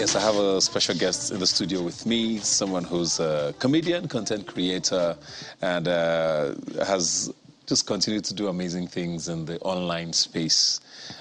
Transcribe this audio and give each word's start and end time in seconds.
Yes, 0.00 0.16
I 0.16 0.20
have 0.20 0.36
a 0.36 0.62
special 0.62 0.94
guest 0.94 1.30
in 1.30 1.40
the 1.40 1.46
studio 1.46 1.82
with 1.82 2.06
me, 2.06 2.38
someone 2.38 2.84
who's 2.84 3.20
a 3.20 3.54
comedian, 3.58 4.08
content 4.08 4.46
creator, 4.46 5.14
and 5.60 5.86
uh, 5.86 6.54
has 6.86 7.30
just 7.66 7.86
continued 7.86 8.24
to 8.24 8.32
do 8.32 8.48
amazing 8.48 8.86
things 8.86 9.28
in 9.28 9.44
the 9.44 9.58
online 9.60 10.14
space. 10.14 10.80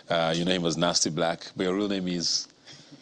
Uh, 0.10 0.34
your 0.34 0.46
name 0.46 0.62
was 0.62 0.78
Nasty 0.78 1.10
Black, 1.10 1.52
but 1.58 1.64
your 1.66 1.76
real 1.76 1.90
name 1.90 2.08
is? 2.08 2.48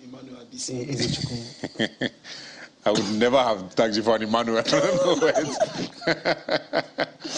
Emmanuel 0.03 0.41
Abisi 0.41 0.83
Ezechukwu. 0.83 2.09
I 2.87 2.89
would 2.89 3.11
never 3.11 3.37
have 3.37 3.75
tagged 3.75 3.97
you 3.97 4.01
for 4.01 4.15
an 4.15 4.23
Emmanuel. 4.23 4.57
I 4.65 4.79
don't 4.79 5.21
know 5.21 5.27
it. 5.27 7.07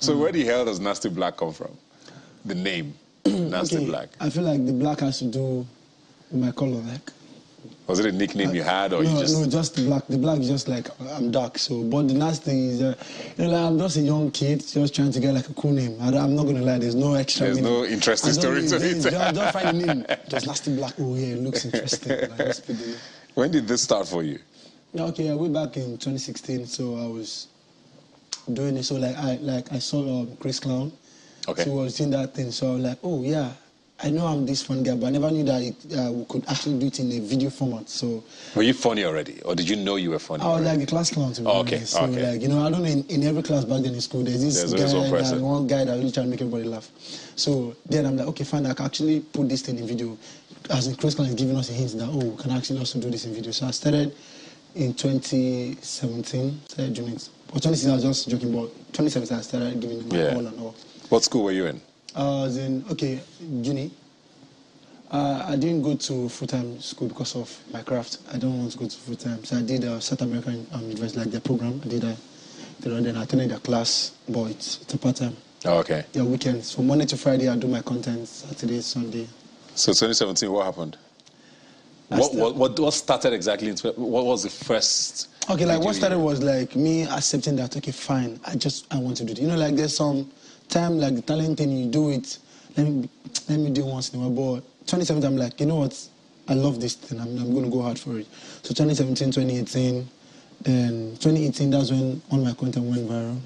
so 0.00 0.16
where 0.16 0.32
the 0.32 0.42
hell 0.42 0.64
does 0.64 0.80
Nasty 0.80 1.10
Black 1.10 1.36
come 1.36 1.52
from? 1.52 1.76
The 2.46 2.54
name, 2.54 2.94
Nasty 3.26 3.76
Okay, 3.76 3.84
Black. 3.84 4.08
I 4.20 4.30
feel 4.30 4.44
like 4.44 4.64
the 4.64 4.72
black 4.72 5.00
has 5.00 5.18
to 5.18 5.26
do 5.26 5.66
with 6.30 6.40
my 6.40 6.50
color, 6.52 6.80
like. 6.80 7.12
Was 7.86 7.98
it 7.98 8.06
a 8.06 8.12
nickname 8.12 8.54
you 8.54 8.62
had, 8.62 8.94
or 8.94 9.02
no, 9.02 9.10
you 9.10 9.18
just? 9.20 9.38
no, 9.38 9.46
just 9.46 9.76
black. 9.76 10.06
The 10.06 10.16
black 10.16 10.40
is 10.40 10.48
just 10.48 10.68
like 10.68 10.88
I'm 11.12 11.30
dark. 11.30 11.58
So, 11.58 11.82
but 11.84 12.08
the 12.08 12.14
nasty 12.14 12.68
is, 12.68 12.82
uh, 12.82 12.94
you 13.36 13.44
know, 13.44 13.50
like 13.50 13.60
I'm 13.60 13.78
just 13.78 13.96
a 13.98 14.00
young 14.00 14.30
kid, 14.30 14.66
just 14.66 14.94
trying 14.94 15.12
to 15.12 15.20
get 15.20 15.34
like 15.34 15.50
a 15.50 15.52
cool 15.52 15.72
name. 15.72 15.98
I 16.00 16.08
am 16.08 16.34
not 16.34 16.44
gonna 16.44 16.62
lie, 16.62 16.78
there's 16.78 16.94
no 16.94 17.12
extra. 17.12 17.46
There's 17.46 17.60
meaning. 17.60 17.72
no 17.72 17.84
interesting 17.84 18.32
don't 18.32 18.40
story 18.40 18.66
to 18.68 18.76
it. 18.76 19.02
Just, 19.02 19.10
just 19.10 19.52
find 19.52 19.68
a 19.68 19.72
name. 19.94 20.06
Just 20.28 20.46
nasty 20.46 20.74
black. 20.74 20.94
Oh 20.98 21.14
yeah, 21.14 21.34
it 21.34 21.42
looks 21.42 21.66
interesting. 21.66 22.08
Like, 22.30 22.38
just 22.38 22.66
put 22.66 22.78
the 22.78 22.86
name. 22.86 22.96
When 23.34 23.50
did 23.50 23.68
this 23.68 23.82
start 23.82 24.08
for 24.08 24.22
you? 24.22 24.38
Yeah, 24.94 25.02
okay, 25.04 25.30
I 25.30 25.34
went 25.34 25.52
back 25.52 25.76
in 25.76 25.98
2016, 25.98 26.66
so 26.66 26.96
I 26.96 27.06
was 27.06 27.48
doing 28.50 28.78
it. 28.78 28.84
So 28.84 28.94
like 28.94 29.16
I 29.16 29.36
like 29.42 29.70
I 29.72 29.78
saw 29.78 30.20
um, 30.22 30.28
Crazeclown. 30.38 30.90
Okay. 31.48 31.64
So 31.64 31.72
I 31.72 31.82
was 31.82 31.96
doing 31.98 32.10
that 32.10 32.32
thing. 32.34 32.50
So 32.50 32.70
I 32.70 32.74
was 32.76 32.82
like, 32.82 32.98
oh 33.02 33.22
yeah, 33.22 33.52
I 34.02 34.10
know 34.10 34.26
I'm 34.26 34.44
this 34.44 34.62
fun 34.62 34.82
guy, 34.82 34.96
but 34.96 35.06
I 35.06 35.10
never 35.10 35.30
knew 35.30 35.44
that 35.44 35.62
it, 35.62 35.76
uh, 35.96 36.10
we 36.10 36.24
could 36.24 36.44
actually 36.48 36.78
do 36.80 36.86
it 36.86 36.98
in 36.98 37.12
a 37.12 37.20
video 37.20 37.48
format. 37.48 37.88
So 37.88 38.24
Were 38.56 38.62
you 38.62 38.74
funny 38.74 39.04
already, 39.04 39.40
or 39.42 39.54
did 39.54 39.68
you 39.68 39.76
know 39.76 39.96
you 39.96 40.10
were 40.10 40.18
funny? 40.18 40.42
I 40.42 40.46
was 40.48 40.60
already? 40.62 40.78
like 40.80 40.88
a 40.88 40.90
class 40.90 41.10
clown 41.12 41.32
to 41.32 41.42
be 41.42 41.46
Oh, 41.46 41.60
okay. 41.60 41.78
So 41.78 42.02
okay. 42.02 42.32
like 42.32 42.42
you 42.42 42.48
know, 42.48 42.66
I 42.66 42.70
don't 42.70 42.82
know 42.82 42.88
in, 42.88 43.04
in 43.04 43.22
every 43.22 43.42
class 43.42 43.64
back 43.64 43.82
then 43.82 43.94
in 43.94 44.00
school, 44.00 44.24
there's 44.24 44.42
this 44.42 44.72
There's 44.72 44.92
guy, 44.92 45.22
that, 45.22 45.40
one 45.40 45.66
guy 45.68 45.84
that 45.84 45.92
really 45.96 46.10
trying 46.10 46.26
to 46.26 46.30
make 46.30 46.40
everybody 46.40 46.64
laugh. 46.64 46.90
So 47.36 47.76
then 47.86 48.04
I'm 48.04 48.16
like, 48.16 48.26
okay, 48.28 48.44
fine, 48.44 48.66
I 48.66 48.74
can 48.74 48.84
actually 48.84 49.20
put 49.20 49.48
this 49.48 49.62
thing 49.62 49.78
in 49.78 49.86
video. 49.86 50.18
As 50.70 50.86
in 50.88 50.96
Crazeclown 50.96 51.28
is 51.28 51.34
giving 51.34 51.56
us 51.56 51.70
a 51.70 51.72
hint 51.72 51.92
that 51.92 52.08
oh, 52.08 52.18
we 52.30 52.42
can 52.42 52.50
actually 52.50 52.80
also 52.80 52.98
do 53.00 53.10
this 53.10 53.26
in 53.26 53.32
video. 53.34 53.52
So 53.52 53.66
I 53.66 53.70
started 53.70 54.14
in 54.74 54.92
2017, 54.94 56.60
started 56.68 56.94
doing 56.94 57.12
it. 57.14 57.28
But 57.46 57.62
2016 57.62 57.90
I 57.90 57.94
was 57.94 58.02
just 58.02 58.28
joking, 58.28 58.52
but 58.52 58.74
2017 58.92 59.38
I 59.38 59.40
started 59.40 59.80
giving 59.80 60.08
my 60.08 60.16
Yeah. 60.16 60.34
all 60.34 60.46
and 60.46 60.60
all. 60.60 60.74
What 61.10 61.22
school 61.22 61.44
were 61.44 61.52
you 61.52 61.66
in? 61.66 61.80
I 62.14 62.22
was 62.22 62.56
in 62.56 62.84
okay, 62.90 63.20
uni. 63.40 63.90
Uh, 65.10 65.44
I 65.48 65.56
didn't 65.56 65.82
go 65.82 65.94
to 65.94 66.28
full 66.28 66.48
time 66.48 66.80
school 66.80 67.08
because 67.08 67.36
of 67.36 67.56
my 67.72 67.82
craft. 67.82 68.18
I 68.32 68.38
don't 68.38 68.58
want 68.58 68.72
to 68.72 68.78
go 68.78 68.86
to 68.86 68.96
full 68.96 69.16
time, 69.16 69.44
so 69.44 69.56
I 69.56 69.62
did 69.62 69.84
a 69.84 70.00
South 70.00 70.22
American 70.22 70.66
um, 70.72 70.82
University, 70.82 71.18
like 71.18 71.30
their 71.30 71.40
program. 71.40 71.80
I 71.84 71.88
did 71.88 72.02
that. 72.02 72.16
Then 72.80 73.16
I 73.16 73.22
attended 73.22 73.50
their 73.50 73.58
class, 73.58 74.12
but 74.28 74.50
it's, 74.50 74.80
it's 74.82 74.94
a 74.94 74.98
part 74.98 75.16
time. 75.16 75.36
Oh, 75.64 75.78
okay. 75.78 76.04
Yeah, 76.12 76.22
weekends. 76.22 76.74
From 76.74 76.86
Monday 76.86 77.06
to 77.06 77.16
Friday, 77.16 77.48
I 77.48 77.56
do 77.56 77.66
my 77.66 77.80
content. 77.80 78.28
Saturday, 78.28 78.80
Sunday. 78.80 79.26
So 79.74 79.92
2017, 79.92 80.50
what 80.52 80.66
happened? 80.66 80.98
What, 82.08 82.34
what, 82.34 82.54
what, 82.56 82.78
what 82.78 82.92
started 82.92 83.32
exactly? 83.32 83.72
What 83.72 84.26
was 84.26 84.42
the 84.42 84.50
first? 84.50 85.28
Okay, 85.50 85.64
like 85.64 85.80
what 85.80 85.94
started 85.94 86.18
was 86.18 86.42
like 86.42 86.76
me 86.76 87.04
accepting 87.04 87.56
that. 87.56 87.76
Okay, 87.76 87.90
fine. 87.90 88.38
I 88.46 88.56
just 88.56 88.92
I 88.92 88.98
want 88.98 89.16
to 89.18 89.24
do 89.24 89.32
it. 89.32 89.38
You 89.40 89.48
know, 89.48 89.56
like 89.56 89.74
there's 89.74 89.96
some 89.96 90.30
time 90.68 90.98
like 90.98 91.14
the 91.16 91.22
talent 91.22 91.58
thing 91.58 91.70
you 91.76 91.86
do 91.90 92.10
it. 92.10 92.38
Let 92.76 92.86
me 92.86 93.08
let 93.48 93.58
me 93.58 93.70
do 93.70 93.82
it 93.82 93.86
once 93.86 94.12
in 94.12 94.20
a 94.20 94.28
while. 94.28 94.56
But 94.60 94.64
2017, 94.86 95.24
I'm 95.24 95.36
like, 95.36 95.60
you 95.60 95.66
know 95.66 95.76
what? 95.76 96.08
I 96.48 96.54
love 96.54 96.80
this 96.80 96.94
thing. 96.94 97.20
I'm, 97.20 97.38
I'm 97.38 97.52
going 97.52 97.64
to 97.64 97.70
go 97.70 97.82
hard 97.82 97.98
for 97.98 98.18
it. 98.18 98.26
So 98.62 98.74
2017, 98.74 99.30
2018, 99.32 100.08
then 100.62 101.10
2018. 101.20 101.70
That's 101.70 101.90
when 101.90 102.20
all 102.30 102.38
my 102.38 102.52
content 102.52 102.86
went 102.86 103.08
viral. 103.08 103.38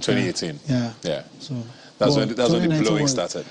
2018. 0.00 0.58
Yeah. 0.68 0.92
Yeah. 1.02 1.22
So 1.40 1.54
That's 1.98 2.16
when 2.16 2.28
that's 2.34 2.50
when 2.52 2.68
the 2.70 2.82
blowing 2.82 3.02
was- 3.02 3.12
started. 3.12 3.44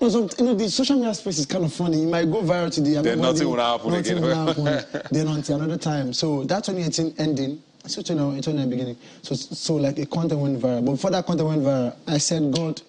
No, 0.00 0.08
so, 0.08 0.28
you 0.36 0.44
know, 0.46 0.54
the 0.54 0.68
social 0.68 0.96
media 0.96 1.14
space 1.14 1.38
is 1.38 1.46
kind 1.46 1.64
of 1.64 1.72
funny. 1.72 2.00
You 2.00 2.08
might 2.08 2.24
go 2.24 2.42
viral 2.42 2.72
today. 2.72 2.94
Then 2.94 3.06
everybody- 3.06 3.20
nothing 3.32 3.48
will 3.48 3.56
happen 3.56 3.90
nothing 3.92 4.18
again. 4.18 4.22
will 4.22 4.64
happen. 4.64 5.02
then 5.12 5.28
until 5.28 5.56
another 5.62 5.76
time. 5.78 6.12
So 6.12 6.42
that 6.44 6.64
2018 6.64 7.14
ending, 7.18 7.62
so 7.86 8.02
2019 8.02 8.70
beginning. 8.70 8.96
So, 9.22 9.34
so 9.34 9.74
like 9.76 9.98
a 9.98 10.06
content 10.06 10.40
went 10.40 10.60
viral. 10.60 10.84
But 10.84 10.92
before 10.92 11.10
that 11.10 11.26
content 11.26 11.48
went 11.48 11.62
viral, 11.62 11.96
I 12.06 12.18
said, 12.18 12.52
God, 12.52 12.80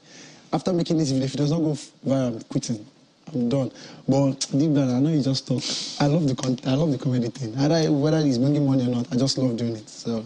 after 0.51 0.71
making 0.71 0.97
this 0.97 1.11
video, 1.11 1.25
if 1.25 1.33
it 1.33 1.37
does 1.37 1.51
not 1.51 1.59
go 1.59 1.71
viral, 2.05 2.27
I'm 2.27 2.41
quitting. 2.43 2.85
I'm 3.33 3.49
done. 3.49 3.71
But 4.07 4.47
deep 4.51 4.73
down, 4.73 4.89
I 4.91 4.99
know 4.99 5.09
you 5.09 5.23
just 5.23 5.47
talk. 5.47 5.63
I 5.99 6.07
love 6.07 6.27
the 6.27 6.35
con- 6.35 6.59
I 6.65 6.75
love 6.75 6.91
the 6.91 6.97
comedy 6.97 7.29
thing. 7.29 7.53
Whether 7.55 8.17
it's 8.19 8.37
bringing 8.37 8.65
money 8.65 8.85
or 8.85 8.89
not, 8.89 9.11
I 9.11 9.17
just 9.17 9.37
love 9.37 9.57
doing 9.57 9.75
it. 9.77 9.89
So, 9.89 10.25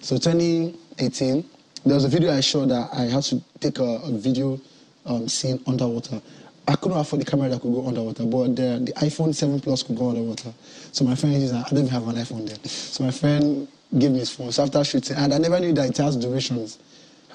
so 0.00 0.16
2018, 0.16 1.44
there 1.84 1.94
was 1.94 2.04
a 2.04 2.08
video 2.08 2.32
I 2.32 2.40
shot 2.40 2.68
that 2.68 2.88
I 2.92 3.02
had 3.02 3.22
to 3.24 3.42
take 3.60 3.78
a, 3.78 3.84
a 3.84 4.10
video 4.12 4.58
um, 5.04 5.28
scene 5.28 5.60
underwater. 5.66 6.20
I 6.68 6.74
couldn't 6.74 6.98
afford 6.98 7.22
the 7.22 7.26
camera 7.26 7.48
that 7.48 7.60
could 7.60 7.72
go 7.72 7.86
underwater, 7.86 8.24
but 8.24 8.56
the, 8.56 8.82
the 8.84 8.92
iPhone 8.96 9.32
7 9.32 9.60
Plus 9.60 9.84
could 9.84 9.96
go 9.96 10.08
underwater. 10.08 10.52
So 10.90 11.04
my 11.04 11.14
friend 11.14 11.36
is, 11.36 11.52
I 11.52 11.62
don't 11.62 11.78
even 11.78 11.88
have 11.88 12.08
an 12.08 12.16
iPhone 12.16 12.48
then. 12.48 12.64
So 12.64 13.04
my 13.04 13.12
friend 13.12 13.68
gave 13.96 14.10
me 14.10 14.18
his 14.20 14.30
phone. 14.30 14.52
So 14.52 14.62
after 14.64 14.82
shooting, 14.84 15.16
and 15.16 15.32
I 15.32 15.38
never 15.38 15.60
knew 15.60 15.72
that 15.74 15.88
it 15.88 15.96
has 15.98 16.16
durations, 16.16 16.78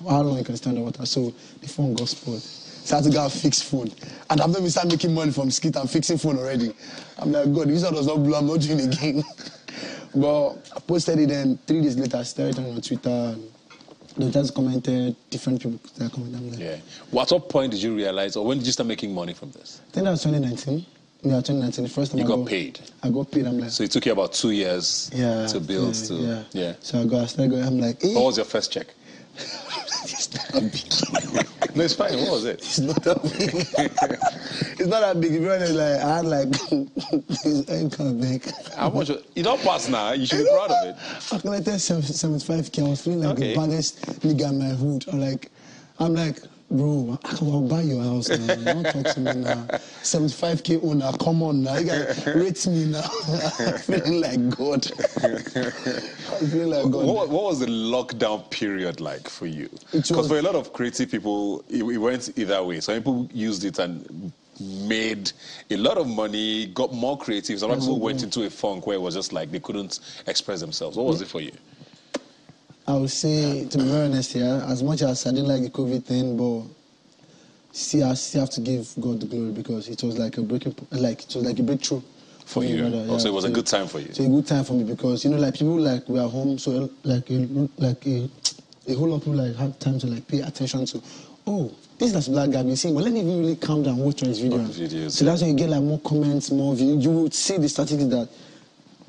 how 0.10 0.22
long 0.22 0.38
you 0.38 0.44
can 0.44 0.58
stay 0.58 0.70
underwater. 0.70 1.06
So 1.06 1.34
the 1.62 1.68
phone 1.68 1.94
got 1.94 2.08
spoiled. 2.10 2.42
So 2.42 2.96
I 2.96 3.02
had 3.02 3.12
to 3.12 3.16
go 3.16 3.24
and 3.24 3.32
fix 3.32 3.62
phone. 3.62 3.92
And 4.30 4.42
I've 4.42 4.50
not 4.50 4.60
even 4.60 4.70
started 4.70 4.92
making 4.92 5.14
money 5.14 5.32
from 5.32 5.52
skit. 5.52 5.78
I'm 5.78 5.88
fixing 5.88 6.18
phone 6.18 6.38
already. 6.38 6.74
I'm 7.20 7.32
like, 7.32 7.54
God, 7.54 7.68
this 7.68 7.84
one 7.84 7.94
does 7.94 8.08
not 8.08 8.18
blow. 8.24 8.40
I'm 8.40 8.48
not 8.48 8.60
doing 8.60 8.80
it 8.80 8.98
again. 8.98 9.24
but 10.16 10.50
I 10.76 10.80
posted 10.80 11.20
it 11.20 11.30
then 11.30 11.60
three 11.68 11.82
days 11.82 11.96
later, 11.98 12.18
I 12.18 12.24
started 12.24 12.58
on 12.60 12.82
Twitter. 12.82 13.36
They 14.18 14.30
just 14.30 14.54
commented, 14.54 15.16
different 15.30 15.62
people 15.62 15.80
that 15.98 16.12
commented. 16.12 16.52
Like, 16.52 16.60
Yeah. 16.60 16.78
Well, 17.12 17.24
at 17.24 17.32
what 17.32 17.50
point 17.50 17.72
did 17.72 17.82
you 17.82 17.96
realize, 17.96 18.36
or 18.36 18.46
when 18.46 18.58
did 18.58 18.66
you 18.66 18.74
start 18.74 18.88
making 18.88 19.14
money 19.14 19.34
from 19.34 19.52
this? 19.52 19.80
I 19.88 19.92
think 19.92 20.04
that 20.06 20.12
was 20.12 20.24
2019. 20.24 20.86
Yeah, 21.24 21.36
2019. 21.42 21.84
The 21.84 21.90
first 21.90 22.12
time 22.12 22.20
You 22.20 22.26
I 22.26 22.28
got 22.36 22.48
paid. 22.48 22.80
I 23.04 23.09
got 23.09 23.30
paid. 23.32 23.46
I'm 23.46 23.59
like, 23.59 23.70
So 23.70 23.84
it 23.84 23.92
took 23.92 24.06
you 24.08 24.12
about 24.12 24.34
two 24.34 24.52
years 24.52 25.12
yeah, 25.14 25.46
to 25.48 25.59
build 25.59 25.96
yeah, 25.96 26.08
to 26.08 26.14
yeah. 26.16 26.44
yeah. 26.52 26.74
So 26.80 27.00
I 27.02 27.06
got, 27.06 27.22
I 27.24 27.26
started 27.28 27.52
going. 27.52 27.64
I'm 27.64 27.80
like, 27.80 28.02
hey, 28.02 28.16
What 28.16 28.26
was 28.26 28.38
your 28.38 28.46
first 28.46 28.72
check? 28.72 28.88
it's 30.04 30.54
not 30.54 30.64
big. 30.64 31.76
No, 31.76 31.84
it's 31.84 31.94
fine. 31.94 32.18
What 32.18 32.32
was 32.32 32.46
it? 32.46 32.56
It's 32.59 32.80
not 32.80 33.02
that 33.04 33.22
big. 33.22 33.54
it's 34.80 34.88
not 34.90 35.02
that 35.02 35.22
big. 35.22 35.32
Be 35.40 35.48
honest, 35.50 35.74
like 35.74 36.02
I 36.02 36.16
had 36.18 36.26
like 36.26 36.50
this 37.30 37.70
income 37.70 38.20
big. 38.20 38.44
How 38.76 38.90
much? 38.90 39.09
You 39.36 39.44
don't 39.44 39.62
pass 39.62 39.88
now. 39.90 40.12
You 40.14 40.26
should 40.26 40.40
be 40.40 40.50
proud 40.52 40.72
of 40.72 40.88
it. 40.90 40.96
I 41.34 41.38
collected 41.40 41.74
75k. 41.76 42.86
I 42.86 42.90
was 42.90 43.02
feeling 43.03 43.22
like 43.22 43.38
Okay. 43.38 43.53
the 43.53 43.59
baddest 43.59 44.02
nigga 44.22 44.50
in 44.50 44.58
my 44.59 44.70
hood. 44.76 45.06
I'm 45.08 45.20
like, 45.22 45.50
I'm 46.00 46.14
like, 46.16 46.40
bro, 46.72 47.20
I 47.26 47.38
will 47.44 47.62
buy 47.62 47.82
your 47.84 48.04
house 48.04 48.32
now. 48.32 48.56
Don't 48.56 48.90
talk 48.90 49.08
to 49.08 49.20
me 49.22 49.36
now. 49.36 49.70
75k 50.04 50.84
owner, 50.84 51.12
come 51.20 51.44
on 51.44 51.64
now. 51.64 51.78
You 51.78 51.86
gotta 51.88 52.32
rate 52.36 52.68
me 52.68 52.86
now. 52.86 53.04
I'm 53.59 53.74
feeling 53.80 54.22
like 54.22 54.50
God. 54.58 54.88
I'm 56.42 56.50
feeling 56.50 56.70
like 56.72 56.92
God. 56.92 57.06
What, 57.06 57.30
what 57.30 57.44
was 57.46 57.59
the 57.59 57.68
lockdown 57.68 58.50
period 58.52 59.02
like 59.02 59.30
for 59.30 59.48
you? 59.48 59.70
Because 60.09 60.28
for 60.28 60.40
a 60.40 60.42
lot 60.42 60.56
of 60.56 60.74
creative 60.74 61.12
people, 61.12 61.64
it, 61.70 61.84
it 61.84 61.98
went 61.98 62.32
either 62.38 62.64
way. 62.64 62.80
Some 62.82 62.96
people 62.96 63.30
used 63.34 63.66
it 63.66 63.80
and 63.80 64.34
made 64.59 65.32
a 65.72 65.78
lot 65.78 65.98
of 65.98 66.08
money, 66.08 66.68
got 66.68 66.94
more 66.94 67.18
creative. 67.18 67.59
Some 67.59 67.72
people 67.72 68.00
went 68.00 68.24
into 68.24 68.44
a 68.44 68.50
funk 68.50 68.88
where 68.88 68.98
it 68.98 69.02
was 69.02 69.16
just 69.16 69.34
like 69.34 69.52
they 69.52 69.59
couldn't 69.59 70.00
express 70.28 70.62
themselves. 70.62 70.98
What 70.98 71.08
was 71.08 71.22
it 71.22 71.28
for 71.28 71.42
you? 71.42 71.52
I 72.91 72.96
would 72.96 73.09
say, 73.09 73.66
to 73.69 73.78
be 73.78 73.85
very 73.85 74.06
honest, 74.07 74.35
yeah, 74.35 74.66
as 74.68 74.84
much 74.84 75.02
as 75.02 75.25
I 75.25 75.31
didn't 75.31 75.47
like 75.47 75.62
the 75.63 75.69
COVID 75.69 76.03
thing, 76.03 76.35
but 76.35 76.63
still, 77.72 78.09
I 78.09 78.13
still 78.16 78.41
have 78.41 78.50
to 78.52 78.62
give 78.62 78.94
God 79.00 79.22
the 79.22 79.28
glory 79.28 79.52
because 79.52 79.88
it 79.88 80.03
was 80.03 80.17
like 80.20 80.38
a 80.38 80.41
breaking, 80.41 80.76
like 80.91 81.22
it 81.23 81.34
was 81.35 81.46
like 81.46 81.58
a 81.59 81.64
breakthrough 81.64 82.02
For 82.46 82.66
you? 82.66 82.84
rather, 82.84 83.05
Oh, 83.08 83.17
so 83.17 83.29
it 83.29 83.34
was 83.34 83.46
a 83.46 83.49
good 83.49 83.66
time 83.66 83.88
for 83.88 83.99
you? 83.99 84.08
It's 84.08 84.20
a 84.20 84.28
good 84.28 84.46
time 84.46 84.66
for 84.66 84.73
me 84.73 84.84
because 84.84 85.23
you 85.23 85.32
know, 85.32 85.38
like 85.38 85.53
people 85.53 85.79
like 85.79 86.08
we 86.09 86.20
are 86.20 86.28
home, 86.29 86.58
so 86.58 86.90
like 87.03 87.29
a, 87.29 87.70
like 87.78 88.05
a, 88.08 88.29
a 88.88 88.94
whole 88.96 89.08
lot 89.08 89.17
of 89.17 89.22
people 89.22 89.35
like 89.35 89.55
have 89.55 89.79
time 89.79 89.97
to 89.99 90.08
like 90.08 90.28
pay 90.28 90.41
attention 90.41 90.85
to. 90.87 91.02
Oh, 91.47 91.72
this 91.97 92.14
is 92.14 92.28
black 92.28 92.52
guy 92.52 92.61
been 92.61 92.76
saying, 92.76 92.94
but 92.94 93.05
let 93.05 93.14
me 93.14 93.22
really 93.23 93.55
calm 93.55 93.84
down, 93.84 93.97
watch 93.97 94.20
his 94.20 94.40
video. 94.40 94.59
Videos, 94.59 95.11
so 95.11 95.23
that's 95.23 95.41
when 95.41 95.52
you 95.52 95.58
get 95.58 95.70
like 95.70 95.82
more 95.82 95.99
comments, 96.02 96.52
more 96.52 96.76
view. 96.76 96.97
You 96.99 97.11
would 97.11 97.34
see 97.34 97.58
the 97.58 97.70
statistics 97.70 98.09
that 98.09 98.28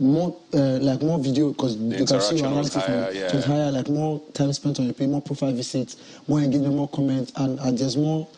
more 0.03 0.37
uh, 0.53 0.79
like 0.81 1.01
more 1.01 1.19
video 1.19 1.51
because 1.53 1.77
you 1.77 2.05
can 2.05 2.21
see 2.21 2.37
your 2.39 2.51
now. 2.51 2.63
higher, 2.63 3.11
yeah. 3.13 3.29
So 3.29 3.37
it's 3.39 3.47
higher, 3.47 3.71
like 3.71 3.89
more 3.89 4.21
time 4.35 4.53
spent 4.53 4.79
on 4.81 4.87
your 4.87 4.95
page, 4.95 5.09
more 5.09 5.23
profile 5.23 5.53
visits, 5.53 5.97
more 6.29 6.41
engagement, 6.41 6.75
more 6.75 6.89
comments, 6.89 7.33
and, 7.37 7.59
and 7.61 7.79
there's 7.79 7.97
more 7.97 8.29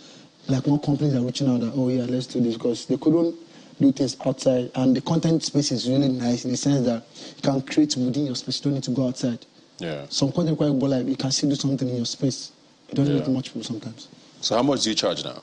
like 0.49 0.67
more 0.67 0.79
companies 0.81 1.15
are 1.15 1.21
reaching 1.23 1.49
out 1.49 1.61
that 1.61 1.73
oh 1.75 1.89
yeah, 1.89 2.05
let's 2.05 2.27
do 2.27 2.41
this 2.41 2.55
because 2.55 2.87
they 2.87 2.97
couldn't 2.99 3.35
do 3.81 3.91
things 3.93 4.17
outside, 4.25 4.71
and 4.77 4.95
the 4.95 5.01
content 5.01 5.43
space 5.43 5.73
is 5.73 5.89
really 5.89 6.09
nice 6.09 6.45
in 6.45 6.51
the 6.51 6.57
sense 6.57 6.85
that 6.87 7.03
you 7.37 7.43
can 7.43 7.61
create 7.63 7.97
within 7.97 8.27
your 8.27 8.37
space. 8.37 8.59
You 8.61 8.65
don't 8.65 8.75
need 8.75 8.85
to 8.85 8.91
go 8.93 9.09
outside. 9.09 9.45
Yeah. 9.79 10.07
Some 10.09 10.31
content 10.33 10.57
quite 10.57 10.79
but 10.79 10.91
like 10.91 11.07
you 11.07 11.17
can 11.17 11.33
still 11.33 11.51
do 11.51 11.57
something 11.57 11.89
in 11.89 11.97
your 11.97 12.07
space. 12.07 12.53
You 12.91 12.95
don't 12.97 13.07
Yeah. 13.07 13.15
need 13.21 13.29
much 13.29 13.47
people 13.47 13.65
sometimes. 13.65 14.09
So 14.41 14.55
how 14.55 14.63
much 14.63 14.83
do 14.85 14.91
you 14.91 14.95
charge 14.97 15.25
now? 15.25 15.43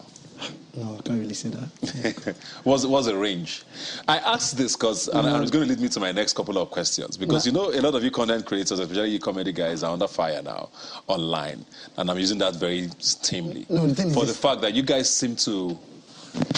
No, 0.74 0.96
I 0.98 1.02
can't 1.02 1.20
really 1.20 1.34
say 1.34 1.50
that. 1.50 2.36
was 2.64 2.88
was 2.88 3.08
a 3.08 3.16
range. 3.16 3.64
I 4.08 4.20
asked 4.20 4.58
this 4.58 4.76
because, 4.76 5.10
and, 5.10 5.28
and 5.28 5.42
it's 5.42 5.52
going 5.52 5.66
to 5.66 5.70
lead 5.70 5.82
me 5.82 5.90
to 5.90 6.00
my 6.00 6.14
next 6.14 6.34
couple 6.34 6.58
of 6.58 6.72
questions 6.72 7.18
because 7.18 7.46
you 7.46 7.52
know 7.52 7.72
a 7.72 7.82
lot 7.82 7.94
of 7.94 8.04
you 8.04 8.12
content 8.12 8.46
creators, 8.46 8.80
especially 8.80 9.10
you 9.10 9.20
comedy 9.20 9.52
guys, 9.52 9.84
are 9.84 9.92
under 9.92 10.08
fire 10.08 10.42
now 10.42 10.70
online, 11.08 11.66
and 11.98 12.10
I'm 12.10 12.18
using 12.18 12.38
that 12.38 12.56
very 12.56 12.88
tamely 13.22 13.70
No, 13.70 13.86
the 13.88 14.14
for 14.14 14.26
the 14.26 14.34
fact 14.34 14.62
that 14.62 14.74
you 14.74 14.84
guys 14.84 15.14
seem 15.14 15.36
to 15.38 15.78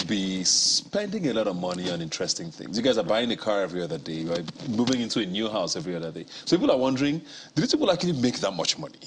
be 0.06 0.44
spending 0.44 1.28
a 1.28 1.32
lot 1.32 1.48
of 1.48 1.56
money 1.56 1.90
on 1.90 2.00
interesting 2.00 2.50
things. 2.50 2.76
You 2.76 2.84
guys 2.84 2.98
are 2.98 3.04
buying 3.04 3.32
a 3.32 3.36
car 3.36 3.62
every 3.62 3.82
other 3.82 3.98
day, 3.98 4.12
you 4.12 4.32
are 4.32 4.42
moving 4.68 5.00
into 5.00 5.20
a 5.20 5.26
new 5.26 5.48
house 5.48 5.74
every 5.74 5.96
other 5.96 6.12
day. 6.12 6.26
So 6.44 6.56
people 6.56 6.70
are 6.70 6.78
wondering, 6.78 7.18
do 7.18 7.62
these 7.62 7.72
people 7.72 7.90
actually 7.90 8.12
make 8.12 8.38
that 8.40 8.52
much 8.52 8.78
money? 8.78 8.98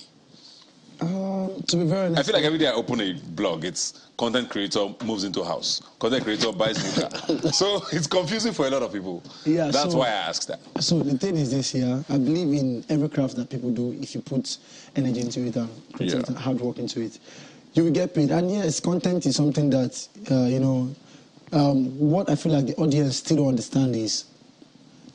Um, 1.02 1.62
to 1.68 1.78
be 1.78 1.84
very 1.86 2.08
honest, 2.08 2.20
I 2.20 2.24
feel 2.24 2.36
like 2.36 2.44
every 2.46 2.58
day 2.60 2.68
I 2.68 2.72
open 2.74 3.00
a 3.02 3.14
blog, 3.14 3.66
it's 3.66 4.08
content 4.18 4.50
creator 4.50 4.88
moves 5.06 5.24
into 5.24 5.44
house, 5.44 5.82
content 6.00 6.24
creator 6.24 6.52
buys 6.52 6.78
new 6.84 7.02
car. 7.02 7.12
so 7.54 7.84
it's 7.92 8.08
confusing 8.08 8.54
for 8.54 8.66
a 8.68 8.70
lot 8.70 8.82
of 8.82 8.92
people. 8.92 9.22
Yeah, 9.46 9.70
That's 9.70 9.92
so- 9.92 10.00
why 10.00 10.08
I 10.08 10.12
asked 10.30 10.48
that. 10.48 10.60
So 10.80 11.00
the 11.00 11.18
thing 11.18 11.36
is 11.38 11.52
this 11.52 11.72
here. 11.72 12.04
I 12.10 12.18
believe 12.18 12.54
in 12.60 12.84
every 12.90 13.10
craft 13.10 13.36
that 13.36 13.50
people 13.50 13.70
do. 13.72 13.94
If 14.02 14.16
you 14.16 14.22
put 14.22 14.58
energy 14.96 15.22
into 15.22 15.42
it 15.46 15.56
and 15.56 15.70
creativity 15.94 16.24
Yeah. 16.32 16.36
and 16.36 16.38
hard 16.38 16.60
work 16.60 16.78
into 16.80 17.02
it, 17.02 17.20
you 17.74 17.84
will 17.84 17.92
get 17.92 18.16
paid. 18.16 18.32
And 18.32 18.50
yes, 18.52 18.80
content 18.80 19.26
is 19.26 19.36
something 19.36 19.70
that 19.72 20.08
uh, 20.32 20.46
you 20.46 20.60
know. 20.60 20.96
Um, 21.54 21.98
what 21.98 22.30
I 22.30 22.36
feel 22.36 22.52
like 22.52 22.66
the 22.66 22.76
audience 22.76 23.18
still 23.18 23.38
don't 23.38 23.48
understand 23.48 23.96
is 23.96 24.26